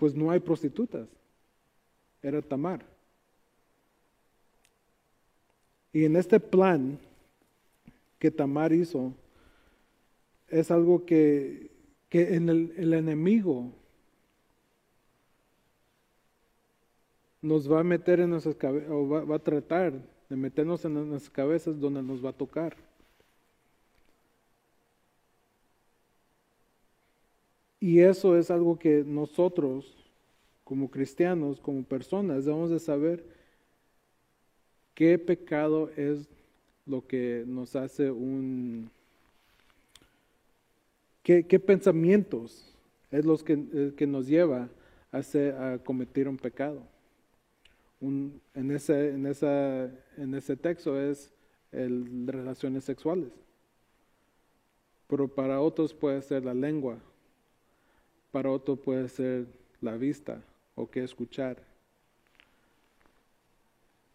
Pues 0.00 0.14
no 0.14 0.30
hay 0.30 0.40
prostitutas. 0.40 1.06
Era 2.22 2.40
Tamar. 2.40 2.84
Y 5.92 6.06
en 6.06 6.16
este 6.16 6.40
plan 6.40 6.98
que 8.18 8.30
Tamar 8.30 8.72
hizo, 8.72 9.12
es 10.48 10.70
algo 10.70 11.04
que, 11.04 11.70
en 12.10 12.48
el, 12.48 12.94
enemigo 12.94 13.72
nos 17.42 17.70
va 17.70 17.80
a 17.80 17.84
meter 17.84 18.20
en 18.20 18.30
nuestras 18.30 18.54
cabezas, 18.54 18.90
o 18.90 19.06
va, 19.06 19.24
va, 19.24 19.36
a 19.36 19.38
tratar 19.38 19.92
de 20.28 20.36
meternos 20.36 20.84
en 20.84 20.94
nuestras 20.94 21.30
cabezas 21.30 21.78
donde 21.78 22.02
nos 22.02 22.24
va 22.24 22.30
a 22.30 22.34
tocar. 22.34 22.74
Y 27.80 28.00
eso 28.00 28.36
es 28.36 28.50
algo 28.50 28.78
que 28.78 29.02
nosotros, 29.04 29.96
como 30.64 30.90
cristianos, 30.90 31.58
como 31.58 31.82
personas, 31.82 32.44
debemos 32.44 32.70
de 32.70 32.78
saber 32.78 33.24
qué 34.94 35.18
pecado 35.18 35.90
es 35.96 36.28
lo 36.86 37.06
que 37.06 37.44
nos 37.46 37.74
hace 37.74 38.10
un 38.10 38.90
¿Qué, 41.22 41.60
pensamientos 41.60 42.74
es 43.10 43.24
los 43.24 43.44
que, 43.44 43.52
eh, 43.52 43.92
que 43.96 44.06
nos 44.06 44.26
lleva 44.26 44.68
a, 45.12 45.18
a, 45.18 45.78
cometer 45.78 46.28
un 46.28 46.36
pecado? 46.36 46.82
Un, 48.00 48.40
en, 48.54 48.70
ese, 48.70 49.10
en, 49.10 49.26
esa, 49.26 49.84
en 50.16 50.34
ese 50.34 50.56
texto 50.56 50.98
es 50.98 51.30
el, 51.72 52.26
relaciones 52.26 52.84
sexuales. 52.84 53.30
Pero 55.06 55.28
para 55.28 55.60
otros 55.60 55.92
puede 55.92 56.22
ser 56.22 56.44
la 56.44 56.54
lengua, 56.54 56.98
para 58.30 58.50
otros 58.50 58.78
puede 58.78 59.08
ser 59.08 59.46
la 59.80 59.96
vista 59.96 60.42
o 60.74 60.90
qué 60.90 61.02
escuchar. 61.02 61.62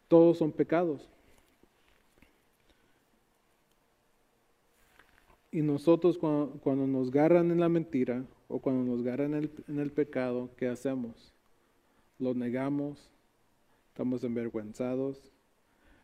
Todos 0.08 0.38
son 0.38 0.51
pecados. 0.51 1.10
Y 5.51 5.62
nosotros 5.62 6.17
cuando, 6.17 6.86
nos 6.88 7.08
agarran 7.08 7.49
en 7.49 7.60
la 7.60 7.69
mentira 7.69 8.25
o 8.49 8.60
cuando 8.60 8.84
nos 8.84 9.01
agarran 9.06 9.34
en 9.36 9.80
el, 9.80 9.91
pecado, 9.91 10.49
¿qué 10.58 10.67
hacemos? 10.67 11.34
Lo 12.19 12.34
negamos, 12.34 13.10
estamos 13.88 14.23
envergüenzados. 14.25 15.32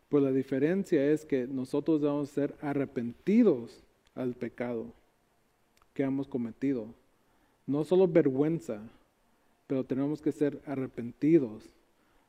Pues 0.08 0.24
la 0.24 0.32
diferencia 0.32 1.06
es 1.12 1.26
que 1.26 1.47
nosotros 1.47 2.02
debemos 2.02 2.30
ser 2.30 2.56
arrepentidos 2.62 3.84
al 4.15 4.36
pecado 4.36 4.93
que 5.93 6.04
hemos 6.04 6.28
cometido. 6.28 6.93
No 7.71 7.84
solo 7.84 8.07
vergüenza, 8.07 8.81
pero 9.67 9.84
tenemos 9.84 10.21
que 10.21 10.31
ser 10.31 10.62
arrepentidos 10.65 11.63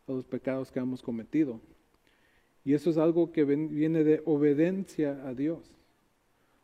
a 0.06 0.12
los 0.12 0.24
pecados 0.24 0.70
que 0.70 0.78
hemos 0.78 1.02
cometido. 1.02 1.60
Y 2.64 2.74
eso 2.74 2.90
es 2.90 2.96
algo 2.96 3.32
que 3.32 3.44
viene 3.44 4.04
de 4.04 4.22
obediencia 4.24 5.20
a 5.26 5.34
Dios 5.34 5.72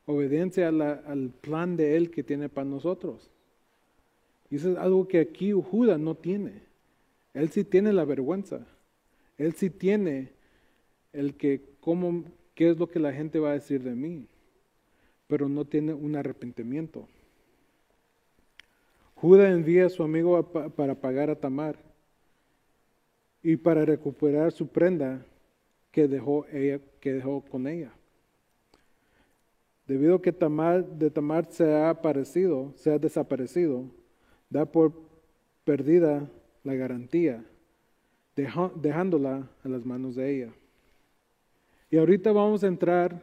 obediencia 0.08 0.68
al 0.68 1.30
plan 1.42 1.76
de 1.76 1.96
Él 1.96 2.10
que 2.10 2.22
tiene 2.22 2.48
para 2.48 2.64
nosotros. 2.64 3.30
Y 4.50 4.56
eso 4.56 4.72
es 4.72 4.78
algo 4.78 5.06
que 5.06 5.20
aquí 5.20 5.52
Judas 5.52 6.00
no 6.00 6.14
tiene. 6.14 6.62
Él 7.34 7.50
sí 7.50 7.62
tiene 7.62 7.92
la 7.92 8.06
vergüenza. 8.06 8.66
Él 9.36 9.52
sí 9.52 9.68
tiene 9.68 10.32
el 11.12 11.34
que 11.34 11.60
cómo 11.80 12.24
¿qué 12.54 12.70
es 12.70 12.78
lo 12.78 12.88
que 12.88 12.98
la 12.98 13.12
gente 13.12 13.38
va 13.38 13.50
a 13.50 13.54
decir 13.54 13.82
de 13.82 13.94
mí? 13.94 14.26
Pero 15.26 15.48
no 15.48 15.66
tiene 15.66 15.92
un 15.92 16.16
arrepentimiento. 16.16 17.06
Judá 19.20 19.50
envía 19.50 19.86
a 19.86 19.90
su 19.90 20.04
amigo 20.04 20.40
para 20.76 20.94
pagar 20.94 21.28
a 21.28 21.34
Tamar 21.34 21.76
y 23.42 23.56
para 23.56 23.84
recuperar 23.84 24.52
su 24.52 24.68
prenda 24.68 25.24
que 25.90 26.06
dejó, 26.06 26.46
ella, 26.52 26.80
que 27.00 27.12
dejó 27.14 27.40
con 27.42 27.66
ella. 27.66 27.92
Debido 29.88 30.16
a 30.16 30.22
que 30.22 30.32
Tamar, 30.32 30.84
de 30.84 31.10
Tamar 31.10 31.46
se 31.50 31.72
ha 31.72 31.90
aparecido, 31.90 32.72
se 32.76 32.92
ha 32.92 32.98
desaparecido, 32.98 33.84
da 34.50 34.64
por 34.66 34.92
perdida 35.64 36.28
la 36.62 36.74
garantía, 36.74 37.44
dejándola 38.36 39.48
a 39.64 39.68
las 39.68 39.84
manos 39.84 40.14
de 40.14 40.36
ella. 40.36 40.52
Y 41.90 41.96
ahorita 41.96 42.30
vamos 42.30 42.62
a 42.62 42.68
entrar 42.68 43.20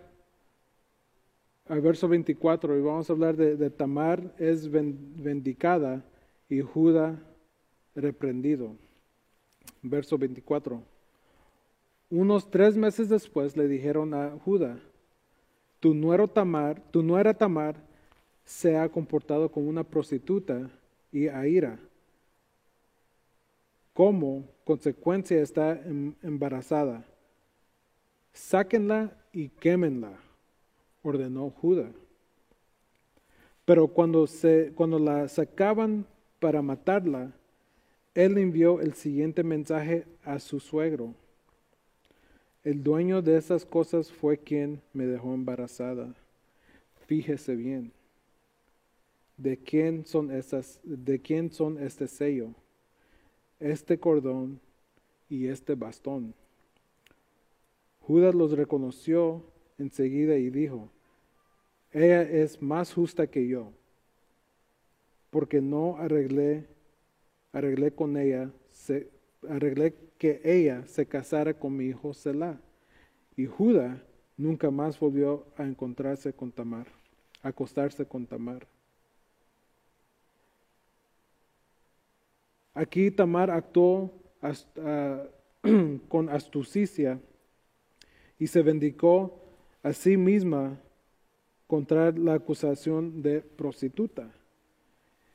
al 1.68 1.82
verso 1.82 2.08
24 2.08 2.78
y 2.78 2.82
vamos 2.82 3.10
a 3.10 3.14
hablar 3.14 3.36
de, 3.36 3.70
Tamar 3.70 4.34
es 4.38 4.70
vendicada 4.70 6.04
y 6.50 6.62
Judá 6.62 7.20
reprendido. 7.96 8.76
Verso 9.82 10.18
24. 10.18 10.82
Unos 12.12 12.50
tres 12.50 12.78
meses 12.78 13.10
después 13.10 13.58
le 13.58 13.68
dijeron 13.68 14.14
a 14.14 14.32
Judá, 14.44 14.78
tu 15.80 15.94
nuero 15.94 16.28
Tamar, 16.28 16.82
tu 16.92 17.02
nuera 17.02 17.34
Tamar 17.34 17.76
se 18.44 18.78
ha 18.78 18.90
comportado 18.90 19.52
como 19.52 19.70
una 19.70 19.84
prostituta 19.84 20.70
y 21.12 21.28
aira. 21.28 21.80
Como 23.94 24.44
consecuencia 24.66 25.42
está 25.42 25.72
em, 25.72 26.14
embarazada. 26.22 27.04
Sáquenla 28.34 29.12
y 29.32 29.50
quémenla 29.50 30.25
ordenó 31.08 31.50
Judá. 31.50 31.92
Pero 33.66 33.88
cuando, 33.88 34.28
se, 34.28 34.72
cuando 34.76 35.00
la 35.00 35.28
sacaban 35.28 36.06
para 36.40 36.62
matarla, 36.62 37.32
él 38.14 38.38
envió 38.38 38.80
el 38.80 38.94
siguiente 38.94 39.44
mensaje 39.44 40.06
a 40.24 40.40
su 40.40 40.60
suegro. 40.60 41.14
El 42.64 42.84
dueño 42.84 43.22
de 43.22 43.38
esas 43.38 43.66
cosas 43.66 44.12
fue 44.12 44.38
quien 44.38 44.82
me 44.94 45.06
dejó 45.06 45.34
embarazada. 45.34 46.14
Fíjese 47.08 47.56
bien. 47.56 47.92
¿De 49.38 49.58
quién 49.58 50.06
son 50.06 50.32
esas, 50.32 50.80
de 50.84 51.20
quién 51.20 51.52
son 51.52 51.78
este 51.84 52.08
sello, 52.08 52.52
este 53.60 54.00
cordón 54.00 54.62
y 55.30 55.48
este 55.48 55.76
bastón? 55.76 56.34
Judas 58.00 58.34
los 58.34 58.52
reconoció 58.52 59.44
enseguida 59.78 60.38
y 60.38 60.50
dijo, 60.50 60.90
ella 61.96 62.24
es 62.24 62.62
más 62.62 62.94
justa 62.94 63.26
que 63.28 63.48
yo, 63.48 63.72
porque 65.30 65.62
no 65.62 65.96
arreglé, 65.96 66.66
arreglé 67.54 67.92
con 67.92 68.18
ella, 68.18 68.52
arreglé 69.48 69.96
que 70.18 70.42
ella 70.44 70.86
se 70.88 71.06
casara 71.06 71.54
con 71.54 71.78
mi 71.78 71.86
hijo 71.86 72.14
Selah. 72.14 72.60
Y 73.38 73.46
Judá 73.46 74.04
nunca 74.36 74.70
más 74.72 75.00
volvió 75.00 75.46
a 75.56 75.64
encontrarse 75.64 76.34
con 76.34 76.52
Tamar, 76.52 76.88
a 77.42 77.48
acostarse 77.48 78.06
con 78.06 78.28
Tamar. 78.28 78.68
Aquí 82.74 83.10
Tamar 83.10 83.52
actuó 83.52 84.12
con 86.10 86.28
astucia 86.28 87.22
y 88.38 88.48
se 88.48 88.62
vendicó 88.62 89.42
a 89.82 89.94
sí 89.94 90.18
misma 90.18 90.78
contra 91.68 92.12
la 92.12 92.36
acusación 92.36 93.22
de 93.22 93.42
prostituta. 93.42 94.32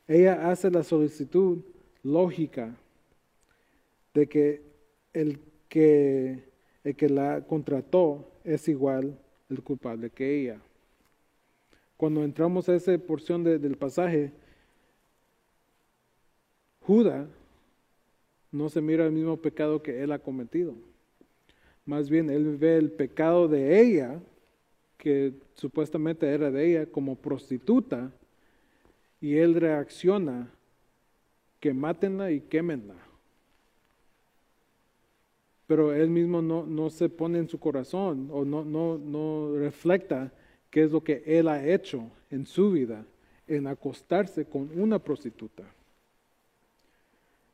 Ella 0.07 0.51
hace 0.51 0.71
la 0.71 0.83
solicitud 0.83 1.59
lógica 2.03 2.75
de 4.15 4.27
que 4.27 4.63
el 5.13 5.41
que, 5.69 6.45
el 6.85 6.97
que 6.97 7.09
la 7.09 7.43
contrató 7.47 8.29
es 8.45 8.69
igual 8.69 9.19
el 9.49 9.63
culpable 9.63 10.11
que 10.11 10.41
ella. 10.41 10.61
Cuando 11.97 12.25
entramos 12.25 12.69
a 12.69 12.75
esa 12.75 12.97
porción 12.99 13.45
del 13.45 13.77
pasaje, 13.77 14.33
Judá 16.81 17.29
no 18.51 18.69
se 18.69 18.81
mira 18.81 19.05
el 19.05 19.13
mismo 19.13 19.37
pecado 19.37 19.83
que 19.83 20.03
él 20.03 20.11
ha 20.13 20.19
cometido. 20.19 20.75
Más 21.85 22.09
bien, 22.09 22.31
él 22.31 22.57
ve 22.57 22.77
el 22.79 22.91
pecado 22.91 23.49
de 23.49 23.81
ella 23.81 24.21
que 25.01 25.33
supuestamente 25.55 26.29
era 26.29 26.51
de 26.51 26.71
ella 26.71 26.87
como 26.87 27.17
prostituta 27.17 28.13
y 29.19 29.37
él 29.37 29.55
reacciona 29.55 30.51
que 31.59 31.73
mátenla 31.73 32.31
y 32.31 32.41
quémenla. 32.41 32.97
Pero 35.67 35.95
él 35.95 36.11
mismo 36.11 36.43
no, 36.43 36.67
no 36.67 36.91
se 36.91 37.09
pone 37.09 37.39
en 37.39 37.49
su 37.49 37.59
corazón 37.59 38.29
o 38.31 38.45
no, 38.45 38.63
no, 38.63 38.99
no 38.99 39.57
reflecta 39.57 40.33
qué 40.69 40.83
es 40.83 40.93
lo 40.93 41.03
que 41.03 41.23
él 41.25 41.49
ha 41.49 41.67
hecho 41.67 42.11
en 42.31 42.45
su 42.45 42.71
vida 42.71 43.05
en 43.47 43.67
acostarse 43.67 44.45
con 44.45 44.71
una 44.79 44.99
prostituta. 44.99 45.65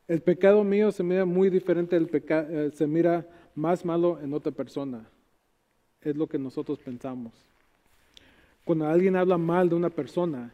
El 0.07 0.21
pecado 0.21 0.63
mío 0.65 0.91
se 0.91 1.03
mira 1.03 1.25
muy 1.25 1.49
diferente, 1.49 1.95
el 1.95 2.09
eh, 2.11 2.71
se 2.73 2.87
mira 2.87 3.25
más 3.55 3.85
malo 3.85 4.19
en 4.21 4.33
otra 4.33 4.51
persona 4.51 5.07
es 6.09 6.15
lo 6.15 6.27
que 6.27 6.39
nosotros 6.39 6.79
pensamos. 6.79 7.33
Cuando 8.63 8.87
alguien 8.87 9.15
habla 9.15 9.37
mal 9.37 9.69
de 9.69 9.75
una 9.75 9.89
persona, 9.89 10.51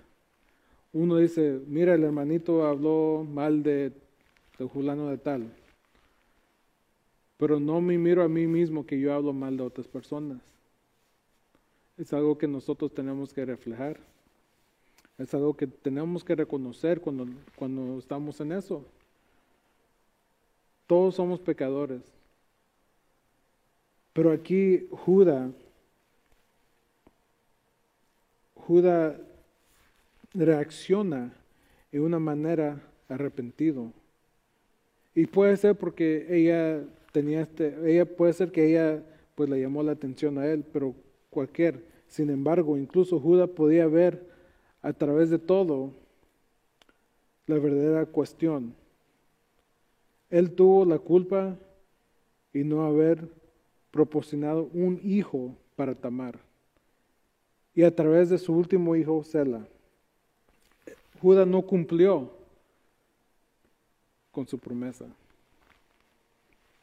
uno 0.91 1.17
dice, 1.17 1.59
mira, 1.67 1.93
el 1.93 2.03
hermanito 2.03 2.65
habló 2.65 3.25
mal 3.27 3.63
de, 3.63 3.91
de 4.57 4.65
Julano 4.65 5.09
de 5.09 5.17
tal. 5.17 5.51
Pero 7.37 7.59
no 7.59 7.81
me 7.81 7.97
miro 7.97 8.23
a 8.23 8.27
mí 8.27 8.47
mismo 8.47 8.85
que 8.85 8.99
yo 8.99 9.13
hablo 9.13 9.33
mal 9.33 9.57
de 9.57 9.63
otras 9.63 9.87
personas. 9.87 10.39
Es 11.97 12.13
algo 12.13 12.37
que 12.37 12.47
nosotros 12.47 12.91
tenemos 12.91 13.33
que 13.33 13.45
reflejar. 13.45 13.99
Es 15.17 15.33
algo 15.33 15.55
que 15.55 15.67
tenemos 15.67 16.23
que 16.23 16.35
reconocer 16.35 16.99
cuando, 16.99 17.27
cuando 17.55 17.99
estamos 17.99 18.39
en 18.41 18.53
eso. 18.53 18.83
Todos 20.87 21.15
somos 21.15 21.39
pecadores. 21.39 22.01
Pero 24.13 24.31
aquí 24.31 24.87
Judá, 24.91 25.51
Judá 28.55 29.19
reacciona 30.33 31.33
de 31.91 31.99
una 31.99 32.19
manera 32.19 32.81
arrepentido. 33.09 33.91
Y 35.15 35.25
puede 35.25 35.57
ser 35.57 35.75
porque 35.75 36.27
ella 36.29 36.83
tenía 37.11 37.41
este, 37.41 37.75
ella 37.91 38.05
puede 38.05 38.33
ser 38.33 38.51
que 38.51 38.69
ella 38.69 39.03
pues 39.35 39.49
le 39.49 39.59
llamó 39.61 39.83
la 39.83 39.91
atención 39.91 40.37
a 40.37 40.47
él, 40.47 40.63
pero 40.71 40.95
cualquier, 41.29 41.83
sin 42.07 42.29
embargo, 42.29 42.77
incluso 42.77 43.19
Judá 43.19 43.47
podía 43.47 43.87
ver 43.87 44.27
a 44.81 44.93
través 44.93 45.29
de 45.29 45.39
todo 45.39 45.91
la 47.47 47.57
verdadera 47.57 48.05
cuestión. 48.05 48.75
Él 50.29 50.51
tuvo 50.51 50.85
la 50.85 50.99
culpa 50.99 51.57
y 52.53 52.63
no 52.63 52.85
haber 52.85 53.27
proporcionado 53.93 54.71
un 54.73 54.99
hijo 55.03 55.55
para 55.75 55.93
Tamar. 55.93 56.39
Y 57.75 57.83
a 57.83 57.95
través 57.95 58.27
de 58.27 58.39
su 58.39 58.51
último 58.51 58.95
hijo, 58.95 59.23
Sela, 59.23 59.67
Judá 61.21 61.45
no 61.45 61.61
cumplió 61.61 62.31
con 64.31 64.47
su 64.47 64.57
promesa. 64.57 65.05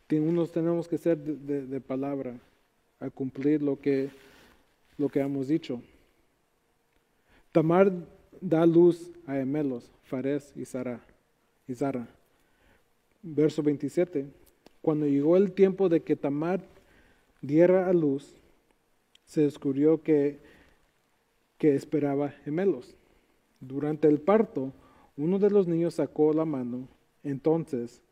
Tenemos 0.07 0.87
que 0.87 0.99
ser 0.99 1.19
de, 1.19 1.81
palabra 1.81 2.35
a 3.01 3.11
cumplir 3.11 3.61
lo 3.61 3.79
que, 3.79 4.09
lo 4.97 5.09
que 5.09 5.19
hemos 5.19 5.49
dicho. 5.49 5.83
Tamar 7.51 7.93
da 8.41 8.65
luz 8.67 9.11
a 9.27 9.33
gemelos, 9.33 9.91
Fares 10.05 10.53
y 10.55 10.65
Sara. 10.65 11.01
Y 11.67 11.75
Sara. 11.75 12.07
Verso 13.21 13.65
27. 13.65 14.27
Cuando 14.81 15.07
llegó 15.07 15.37
el 15.37 15.51
tiempo 15.53 15.89
de 15.89 16.01
que 16.03 16.15
Tamar 16.15 16.61
diera 17.41 17.89
a 17.89 17.93
luz, 17.93 18.41
se 19.25 19.43
descubrió 19.43 20.03
que, 20.03 20.41
que 21.59 21.75
esperaba 21.75 22.31
gemelos. 22.31 22.97
Durante 23.61 24.09
el 24.09 24.21
parto, 24.21 24.73
uno 25.17 25.39
de 25.39 25.51
los 25.51 25.69
niños 25.69 25.95
sacó 25.95 26.33
la 26.33 26.45
mano, 26.45 26.89
entonces 27.23 28.03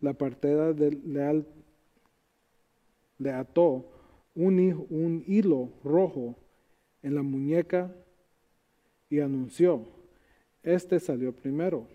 la 0.00 0.12
partera 0.12 0.72
le, 0.72 1.44
le, 3.18 3.32
ató 3.32 3.84
un, 4.34 4.86
un 4.90 5.24
hilo 5.26 5.70
rojo 5.82 6.36
en 7.02 7.14
la 7.14 7.22
muñeca 7.22 7.90
y 9.08 9.20
anunció, 9.20 9.84
este 10.62 11.00
salió 11.00 11.32
primero. 11.32 11.86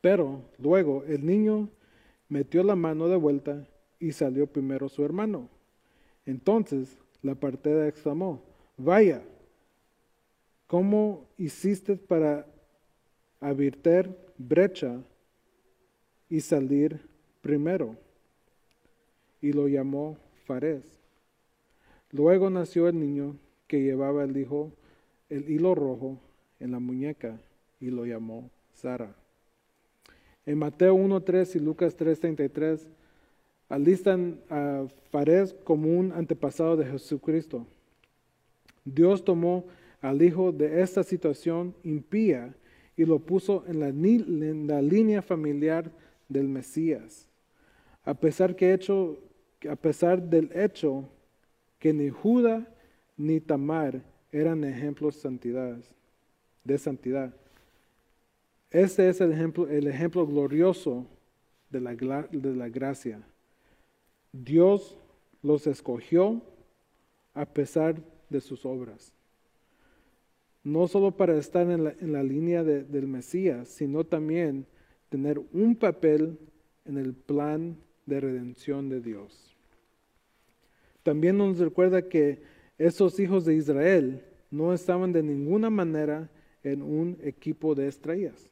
Pero 0.00 0.42
luego 0.58 1.04
el 1.04 1.24
niño 1.24 1.68
metió 2.28 2.62
la 2.62 2.76
mano 2.76 3.08
de 3.08 3.16
vuelta 3.16 3.66
y 3.98 4.12
salió 4.12 4.46
primero 4.46 4.88
su 4.88 5.04
hermano. 5.04 5.48
Entonces 6.26 6.98
La 7.20 7.34
partera 7.34 7.88
exclamó, 7.88 8.40
vaya, 8.76 9.22
¿cómo 10.68 11.26
hiciste 11.36 11.96
para 11.96 12.46
abrirter 13.40 14.16
brecha 14.36 15.00
y 16.28 16.40
salir 16.40 17.00
primero? 17.40 17.96
Y 19.40 19.52
lo 19.52 19.66
llamó 19.66 20.16
Fares. 20.44 20.84
Luego 22.12 22.50
nació 22.50 22.86
el 22.88 23.00
niño 23.00 23.36
que 23.66 23.82
llevaba 23.82 24.22
el 24.22 24.36
hijo 24.36 24.72
el 25.28 25.48
hilo 25.50 25.74
rojo 25.74 26.18
en 26.60 26.72
la 26.72 26.78
muñeca 26.78 27.38
y 27.80 27.90
lo 27.90 28.06
llamó 28.06 28.50
Sara. 28.72 29.14
En 30.46 30.58
Mateo 30.58 30.96
1.3 30.96 31.56
y 31.56 31.58
Lucas 31.58 31.96
3.33 31.96 32.80
alistan 33.68 34.40
a 34.48 34.86
Fares 35.10 35.54
como 35.64 35.98
un 35.98 36.12
antepasado 36.12 36.76
de 36.76 36.86
Jesucristo. 36.86 37.66
Dios 38.84 39.24
tomó 39.24 39.64
al 40.00 40.22
hijo 40.22 40.52
de 40.52 40.80
esta 40.80 41.02
situación 41.02 41.74
impía 41.82 42.54
y 42.96 43.04
lo 43.04 43.18
puso 43.18 43.64
en 43.66 43.80
la, 43.80 44.80
línea 44.82 45.22
familiar 45.22 45.90
del 46.28 46.48
Mesías. 46.48 47.28
A 48.04 48.14
pesar, 48.14 48.56
que 48.56 48.72
hecho, 48.72 49.18
a 49.68 49.76
pesar 49.76 50.22
del 50.22 50.50
hecho 50.54 51.08
que 51.78 51.92
ni 51.92 52.08
Judá 52.08 52.66
ni 53.16 53.40
Tamar 53.40 54.02
eran 54.32 54.64
ejemplos 54.64 55.14
de 55.16 55.20
santidad, 55.20 55.76
de 56.64 56.78
santidad. 56.78 57.34
Este 58.70 59.08
es 59.08 59.20
el 59.20 59.32
ejemplo, 59.32 59.68
el 59.68 59.86
ejemplo 59.86 60.26
glorioso 60.26 61.06
de 61.70 61.80
la, 61.80 61.94
de 61.94 62.56
la 62.56 62.68
gracia. 62.68 63.22
Dios 64.32 64.98
los 65.42 65.66
escogió 65.66 66.42
a 67.34 67.46
pesar 67.46 67.96
de 68.28 68.40
sus 68.40 68.66
obras. 68.66 69.12
No 70.64 70.88
solo 70.88 71.12
para 71.12 71.36
estar 71.38 71.70
en 71.70 72.12
la, 72.12 72.22
línea 72.22 72.62
de, 72.62 72.84
del 72.84 73.06
Mesías, 73.06 73.68
sino 73.68 74.04
también 74.04 74.66
tener 75.08 75.40
un 75.52 75.76
papel 75.76 76.38
en 76.84 76.98
el 76.98 77.14
plan 77.14 77.76
de 78.06 78.20
redención 78.20 78.88
de 78.88 79.00
Dios. 79.00 79.56
También 81.02 81.38
nos 81.38 81.58
recuerda 81.58 82.08
que 82.08 82.42
esos 82.76 83.18
hijos 83.18 83.44
de 83.44 83.54
Israel 83.54 84.24
no 84.50 84.72
estaban 84.72 85.12
de 85.12 85.22
ninguna 85.22 85.70
manera 85.70 86.30
en 86.62 86.82
un 86.82 87.18
equipo 87.22 87.74
de 87.74 87.88
estrellas. 87.88 88.50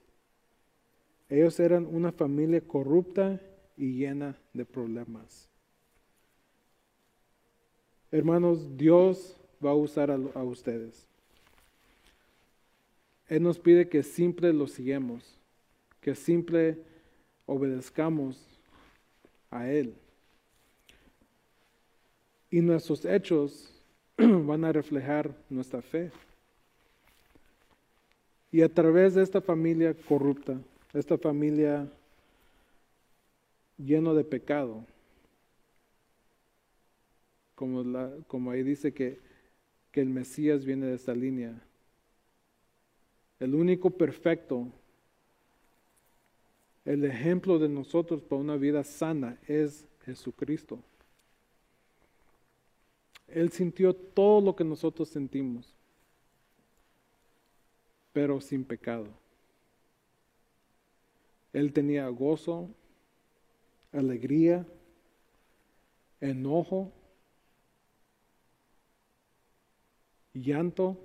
Ellos 1.28 1.58
eran 1.58 1.86
una 1.86 2.12
familia 2.12 2.60
corrupta 2.60 3.40
y 3.76 3.96
llena 3.98 4.38
de 4.52 4.64
problemas. 4.64 5.50
Hermanos, 8.10 8.76
Dios 8.76 9.36
va 9.64 9.70
a 9.70 9.74
usar 9.74 10.10
a, 10.10 10.42
ustedes. 10.42 11.06
Él 13.28 13.42
nos 13.42 13.58
pide 13.58 13.88
que 13.88 14.02
simple 14.02 14.52
lo 14.52 14.68
sigamos, 14.68 15.36
que 16.00 16.14
simple 16.14 16.78
obedezcamos 17.46 18.38
a 19.50 19.68
Él. 19.68 19.94
Y 22.50 22.60
nuestros 22.60 23.04
hechos 23.04 23.72
van 24.16 24.64
a 24.64 24.72
reflejar 24.72 25.34
nuestra 25.50 25.82
fe. 25.82 26.12
Y 28.52 28.62
a 28.62 28.68
través 28.68 29.14
de 29.14 29.22
esta 29.22 29.40
familia 29.40 29.92
corrupta, 29.94 30.56
esta 30.94 31.18
familia 31.18 31.88
lleno 33.76 34.14
de 34.14 34.24
pecado, 34.24 34.84
como, 37.56 38.50
ahí 38.52 38.62
dice 38.62 38.94
que 38.94 39.18
el 39.92 40.10
Mesías 40.10 40.64
viene 40.64 40.86
de 40.86 40.94
esta 40.94 41.14
línea, 41.14 41.60
el 43.40 43.54
único 43.54 43.90
perfecto, 43.90 44.68
el 46.84 47.04
ejemplo 47.04 47.58
de 47.58 47.68
nosotros 47.68 48.22
para 48.22 48.40
una 48.40 48.56
vida 48.56 48.84
sana 48.84 49.38
es 49.48 49.86
Jesucristo. 50.04 50.78
Él 53.26 53.50
sintió 53.50 53.92
todo 53.94 54.40
lo 54.40 54.54
que 54.54 54.64
nosotros 54.64 55.08
sentimos, 55.08 55.74
pero 58.12 58.40
sin 58.40 58.64
pecado. 58.64 59.08
Él 61.52 61.72
tenía 61.72 62.06
gozo, 62.08 62.70
alegría, 63.92 64.64
enojo, 66.20 66.92
llanto, 70.42 70.96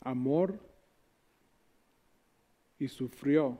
amor 0.00 0.58
y 2.78 2.88
sufrió 2.88 3.58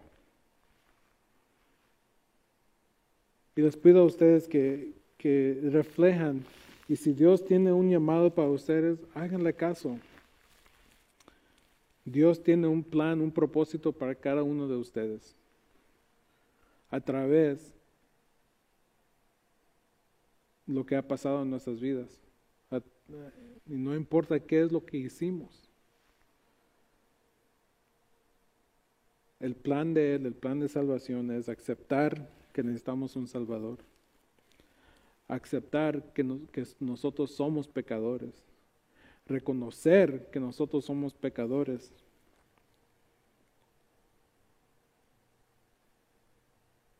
Y 3.57 3.62
les 3.62 3.76
pido 3.76 4.01
a 4.01 4.05
ustedes 4.05 4.49
que, 4.49 4.93
que 5.18 5.61
reflejan, 5.70 6.45
y 6.88 6.97
si 6.97 7.12
Dios 7.12 7.45
tiene 7.45 7.72
un 7.72 7.91
llamado 7.91 8.34
para 8.34 8.49
ustedes, 8.49 8.99
háganle 9.14 9.53
caso. 9.53 9.99
Dios 12.05 12.43
tiene 12.43 12.66
un 12.66 12.82
plan, 12.82 13.20
un 13.20 13.30
propósito 13.30 13.93
para 13.93 14.14
cada 14.14 14.43
uno 14.43 14.66
de 14.66 14.76
ustedes. 14.76 15.36
A 16.91 17.01
través 17.01 17.74
lo 20.71 20.87
que 20.87 20.97
ha 20.97 21.07
pasado 21.07 21.43
en 21.43 21.51
nuestras 21.51 21.81
vidas. 21.81 22.21
Y 23.66 23.75
no 23.75 23.95
importa 23.95 24.39
qué 24.41 24.62
es 24.62 24.73
lo 24.73 24.85
que 24.85 24.97
hicimos. 24.97 25.68
El 29.41 29.55
plan 29.55 29.95
de 29.95 30.14
Él, 30.14 30.27
el 30.27 30.35
plan 30.35 30.61
de 30.61 30.68
salvación 30.68 31.31
es 31.31 31.49
aceptar 31.49 32.29
que 32.53 32.62
necesitamos 32.62 33.16
un 33.16 33.27
Salvador. 33.27 33.79
Aceptar 35.29 36.12
que, 36.12 36.25
que 36.53 36.64
nosotros 36.79 37.31
somos 37.31 37.66
pecadores. 37.66 38.45
Reconocer 39.27 40.29
que 40.31 40.41
nosotros 40.41 40.85
somos 40.85 41.14
pecadores. 41.14 41.93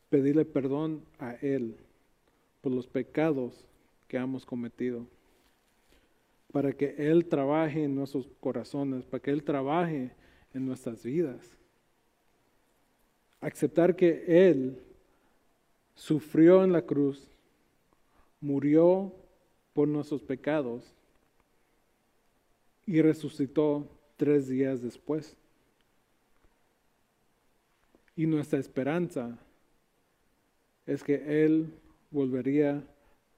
Pedirle 0.09 0.45
perdón 0.45 1.05
a 1.18 1.35
Él 1.35 1.77
por 2.61 2.72
los 2.72 2.86
pecados 2.86 3.64
que 4.08 4.16
hemos 4.16 4.44
cometido. 4.44 5.06
Para 6.52 6.72
que 6.72 6.94
Él 6.98 7.26
trabaje 7.26 7.84
en 7.84 7.94
nuestros 7.94 8.28
corazones, 8.40 9.04
para 9.04 9.22
que 9.22 9.30
Él 9.30 9.44
trabaje 9.44 10.12
en 10.52 10.66
nuestras 10.66 11.02
vidas. 11.02 11.56
Aceptar 13.40 13.96
que 13.96 14.24
Él 14.26 14.82
sufrió 15.94 16.64
en 16.64 16.72
la 16.72 16.82
cruz, 16.82 17.28
murió 18.40 19.14
por 19.72 19.86
nuestros 19.86 20.22
pecados 20.22 20.92
y 22.86 23.00
resucitó 23.00 23.86
tres 24.16 24.48
días 24.48 24.82
después. 24.82 25.36
Y 28.16 28.26
nuestra 28.26 28.58
esperanza 28.58 29.38
es 30.84 31.04
que 31.04 31.44
Él 31.44 31.72
volvería 32.11 32.84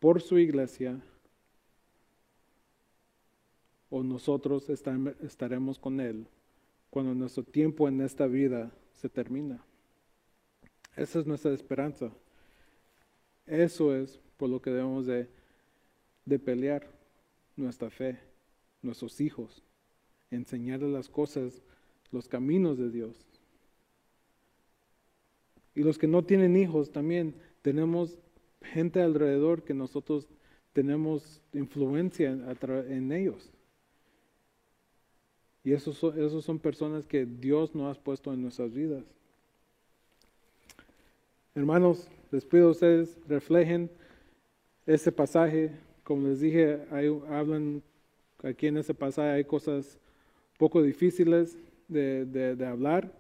por 0.01 0.21
su 0.21 0.39
iglesia 0.39 1.01
o 3.91 4.03
nosotros 4.03 4.71
estaremos 4.71 5.79
con 5.79 6.01
Él 6.01 6.27
cuando 6.91 7.15
nuestro 7.15 7.43
tiempo 7.43 7.89
en 7.89 8.01
esta 8.01 8.27
vida 8.27 8.73
se 8.93 9.09
termina. 9.09 9.65
Esa 10.97 11.21
es 11.21 11.27
nuestra 11.27 11.53
esperanza. 11.53 12.11
Eso 13.47 13.95
es 13.95 14.21
por 14.37 14.49
lo 14.49 14.61
que 14.61 14.71
debemos 14.71 15.07
de, 15.07 15.29
pelear 16.39 16.89
nuestra 17.57 17.91
fe, 17.91 18.19
nuestros 18.81 19.21
hijos, 19.21 19.63
enseñarles 20.31 20.91
las 20.91 21.09
cosas, 21.09 21.63
los 22.11 22.29
caminos 22.29 22.79
de 22.79 22.91
Dios. 22.91 23.27
Y 25.75 25.83
los 25.83 25.99
que 25.99 26.07
no 26.07 26.25
tienen 26.25 26.57
hijos 26.57 26.93
también 26.93 27.35
tenemos 27.63 28.19
gente 28.63 29.01
alrededor 29.01 29.63
que 29.63 29.75
nosotros 29.75 30.29
tenemos 30.73 31.41
influencia 31.53 32.31
en 32.31 33.13
ellos. 33.13 33.51
Y 35.65 35.73
esos 35.73 35.97
son, 35.97 36.19
esos 36.21 36.45
son 36.45 36.59
personas 36.59 37.07
que 37.07 37.25
Dios 37.25 37.75
no 37.75 37.89
ha 37.89 37.95
puesto 37.95 38.33
en 38.33 38.43
nuestras 38.43 38.75
vidas. 38.75 39.05
Hermanos, 41.55 42.09
les 42.31 42.45
pido 42.45 42.69
a 42.69 42.71
ustedes 42.71 43.17
reflejen 43.29 43.91
ese 44.87 45.13
pasaje. 45.13 45.71
Como 46.03 46.29
les 46.29 46.41
dije, 46.41 46.81
hablan 47.29 47.83
aquí 48.43 48.67
en 48.67 48.79
ese 48.79 48.95
pasaje 48.95 49.31
hay 49.31 49.45
cosas 49.45 49.99
poco 50.59 50.83
difíciles 50.83 51.57
de, 51.89 52.67
hablar, 52.67 53.13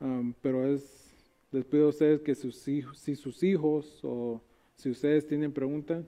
um, 0.00 0.32
pero 0.40 0.66
es, 0.66 1.12
les 1.52 1.64
pido 1.64 1.86
a 1.86 1.88
ustedes 1.90 2.20
que 2.22 2.34
sus 2.34 2.56
si 2.56 3.16
sus 3.16 3.42
hijos 3.42 4.00
o 4.02 4.40
Si 4.76 4.90
ustedes 4.90 5.26
tienen 5.26 5.52
preguntas, 5.52 6.04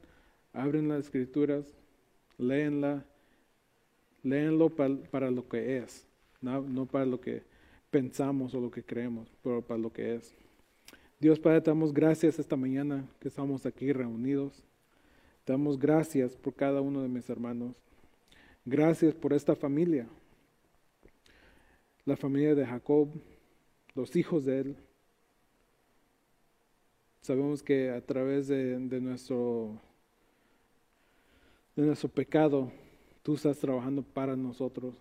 abren 0.52 0.88
las 0.88 1.04
escrituras, 1.04 1.74
léenla, 2.38 3.04
léenlo 4.22 4.70
para, 4.70 5.30
lo 5.30 5.48
que 5.48 5.78
es, 5.78 6.06
no, 6.40 6.60
no 6.62 6.86
para 6.86 7.06
lo 7.06 7.20
que 7.20 7.42
pensamos 7.90 8.54
o 8.54 8.60
lo 8.60 8.70
que 8.70 8.82
creemos, 8.82 9.28
pero 9.42 9.62
para 9.62 9.78
lo 9.78 9.92
que 9.92 10.16
es. 10.16 10.34
Dios 11.18 11.38
Padre, 11.38 11.62
te 11.62 11.70
damos 11.70 11.94
gracias 11.94 12.38
esta 12.38 12.56
mañana 12.56 13.06
que 13.20 13.28
estamos 13.28 13.64
aquí 13.64 13.92
reunidos. 13.92 14.62
Te 15.44 15.52
damos 15.52 15.78
gracias 15.78 16.36
por 16.36 16.54
cada 16.54 16.80
uno 16.80 17.02
de 17.02 17.08
mis 17.08 17.30
hermanos. 17.30 17.74
Gracias 18.64 19.14
por 19.14 19.32
esta 19.32 19.54
familia, 19.54 20.08
la 22.04 22.16
familia 22.16 22.54
de 22.54 22.66
Jacob, 22.66 23.08
los 23.94 24.16
hijos 24.16 24.44
de 24.44 24.58
él. 24.58 24.76
Sabemos 27.26 27.60
que 27.60 27.90
a 27.90 28.00
través 28.00 28.46
de, 28.46 28.78
nuestro, 29.00 29.80
de 31.74 31.82
nuestro 31.82 32.08
pecado, 32.08 32.70
tú 33.24 33.34
estás 33.34 33.58
trabajando 33.58 34.04
para 34.04 34.36
nosotros, 34.36 34.94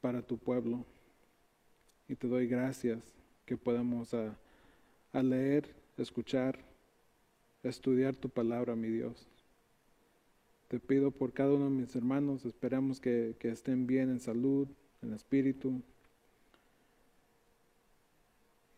para 0.00 0.22
tu 0.22 0.38
pueblo. 0.38 0.82
Y 2.08 2.14
te 2.14 2.26
doy 2.26 2.46
gracias 2.46 3.00
que 3.44 3.58
podamos 3.58 4.14
a, 4.14 4.34
a 5.12 5.22
leer, 5.22 5.74
escuchar, 5.98 6.58
estudiar 7.62 8.16
tu 8.16 8.30
palabra, 8.30 8.74
mi 8.74 8.88
Dios. 8.88 9.28
Te 10.68 10.80
pido 10.80 11.10
por 11.10 11.34
cada 11.34 11.52
uno 11.52 11.66
de 11.66 11.82
mis 11.82 11.94
hermanos, 11.94 12.46
esperamos 12.46 12.98
que, 12.98 13.36
estén 13.42 13.86
bien 13.86 14.08
en 14.08 14.20
salud, 14.20 14.68
en 15.02 15.12
espíritu. 15.12 15.82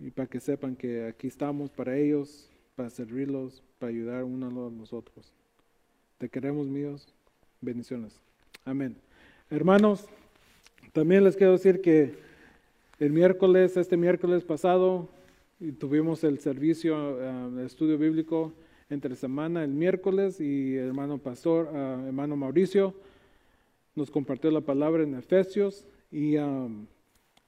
Y 0.01 0.11
para 0.11 0.28
que 0.28 0.40
sepan 0.40 0.76
que 0.76 1.07
aquí 1.07 1.26
estamos 1.26 1.70
para 1.70 1.96
ellos, 1.96 2.49
para 2.76 2.90
servirlos, 2.90 3.62
para 3.78 3.90
ayudar 3.90 4.24
uno 4.24 4.46
a 4.46 4.70
los 4.70 4.92
otros. 4.92 5.32
Te 6.18 6.28
queremos, 6.28 6.66
míos. 6.66 7.12
Bendiciones. 7.61 8.20
Amén. 8.64 8.96
Hermanos, 9.51 10.07
también 10.92 11.24
les 11.24 11.36
quiero 11.36 11.53
decir 11.53 11.80
que 11.80 12.14
el 13.01 13.12
miércoles, 13.12 13.76
este 13.76 13.96
miércoles 13.96 14.44
pasado, 14.44 15.09
tuvimos 15.78 16.22
el 16.22 16.38
servicio 16.38 17.20
eh, 17.20 17.51
de 17.51 17.66
estudio 17.66 17.99
bíblico 17.99 18.53
entre 18.90 19.16
semana 19.16 19.64
el 19.64 19.70
miércoles 19.70 20.40
y 20.40 20.76
el 20.76 20.88
hermano 20.88 21.18
pastor, 21.18 21.66
uh, 21.66 22.07
hermano 22.07 22.36
Mauricio, 22.36 22.94
nos 23.94 24.11
compartió 24.11 24.51
la 24.51 24.61
palabra 24.61 25.03
en 25.03 25.14
Efesios 25.14 25.84
y 26.11 26.36
um, 26.38 26.86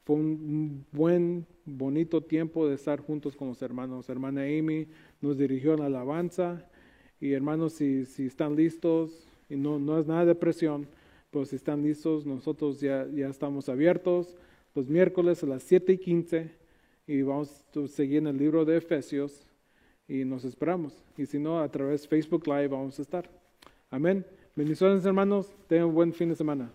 fue 0.05 0.17
un 0.17 0.85
buen, 0.93 1.47
bonito 1.65 2.23
tiempo 2.23 2.69
de 2.69 2.75
estar 2.75 3.01
juntos 3.01 3.37
con 3.37 3.49
los 3.49 3.63
hermanos. 3.63 4.09
Hermana 4.09 4.43
Amy 4.43 4.89
nos 5.21 5.37
dirigió 5.37 5.75
en 5.75 5.81
la 5.81 5.87
alabanza 5.87 6.67
y 7.21 7.33
hermanos, 7.33 7.75
si, 7.75 8.07
si 8.07 8.27
están 8.27 8.57
listos, 8.57 9.27
y 9.49 9.57
no, 9.57 9.79
no 9.79 9.99
es 9.99 10.07
nada 10.07 10.25
de 10.25 10.35
presión, 10.35 10.87
pero 11.31 11.45
si 11.45 11.57
están 11.57 11.83
listos, 11.83 12.25
nosotros 12.25 12.81
ya, 12.81 13.07
ya 13.13 13.29
estamos 13.29 13.69
abiertos 13.69 14.37
los 14.75 14.89
miércoles 14.89 15.43
a 15.43 15.47
las 15.47 15.63
7 15.65 15.93
y 15.95 15.99
15 15.99 16.51
y 17.07 17.23
vamos 17.23 17.65
a 17.75 17.89
seguir 17.89 18.19
en 18.19 18.29
el 18.29 18.39
libro 18.39 18.65
de 18.65 18.77
Efesios 18.77 19.47
y 20.07 20.25
nos 20.25 20.45
esperamos. 20.45 21.05
Y 21.17 21.27
si 21.27 21.39
no, 21.39 21.61
a 21.61 21.69
través 21.69 22.03
de 22.03 22.09
Facebook 22.09 22.47
Live 22.47 22.69
vamos 22.69 22.99
a 22.99 23.03
estar. 23.03 23.29
Amén. 23.91 24.25
Bendiciones 24.55 25.05
hermanos. 25.05 25.53
Tengan 25.69 25.89
un 25.89 25.95
buen 25.95 26.13
fin 26.13 26.29
de 26.29 26.37
semana. 26.37 26.71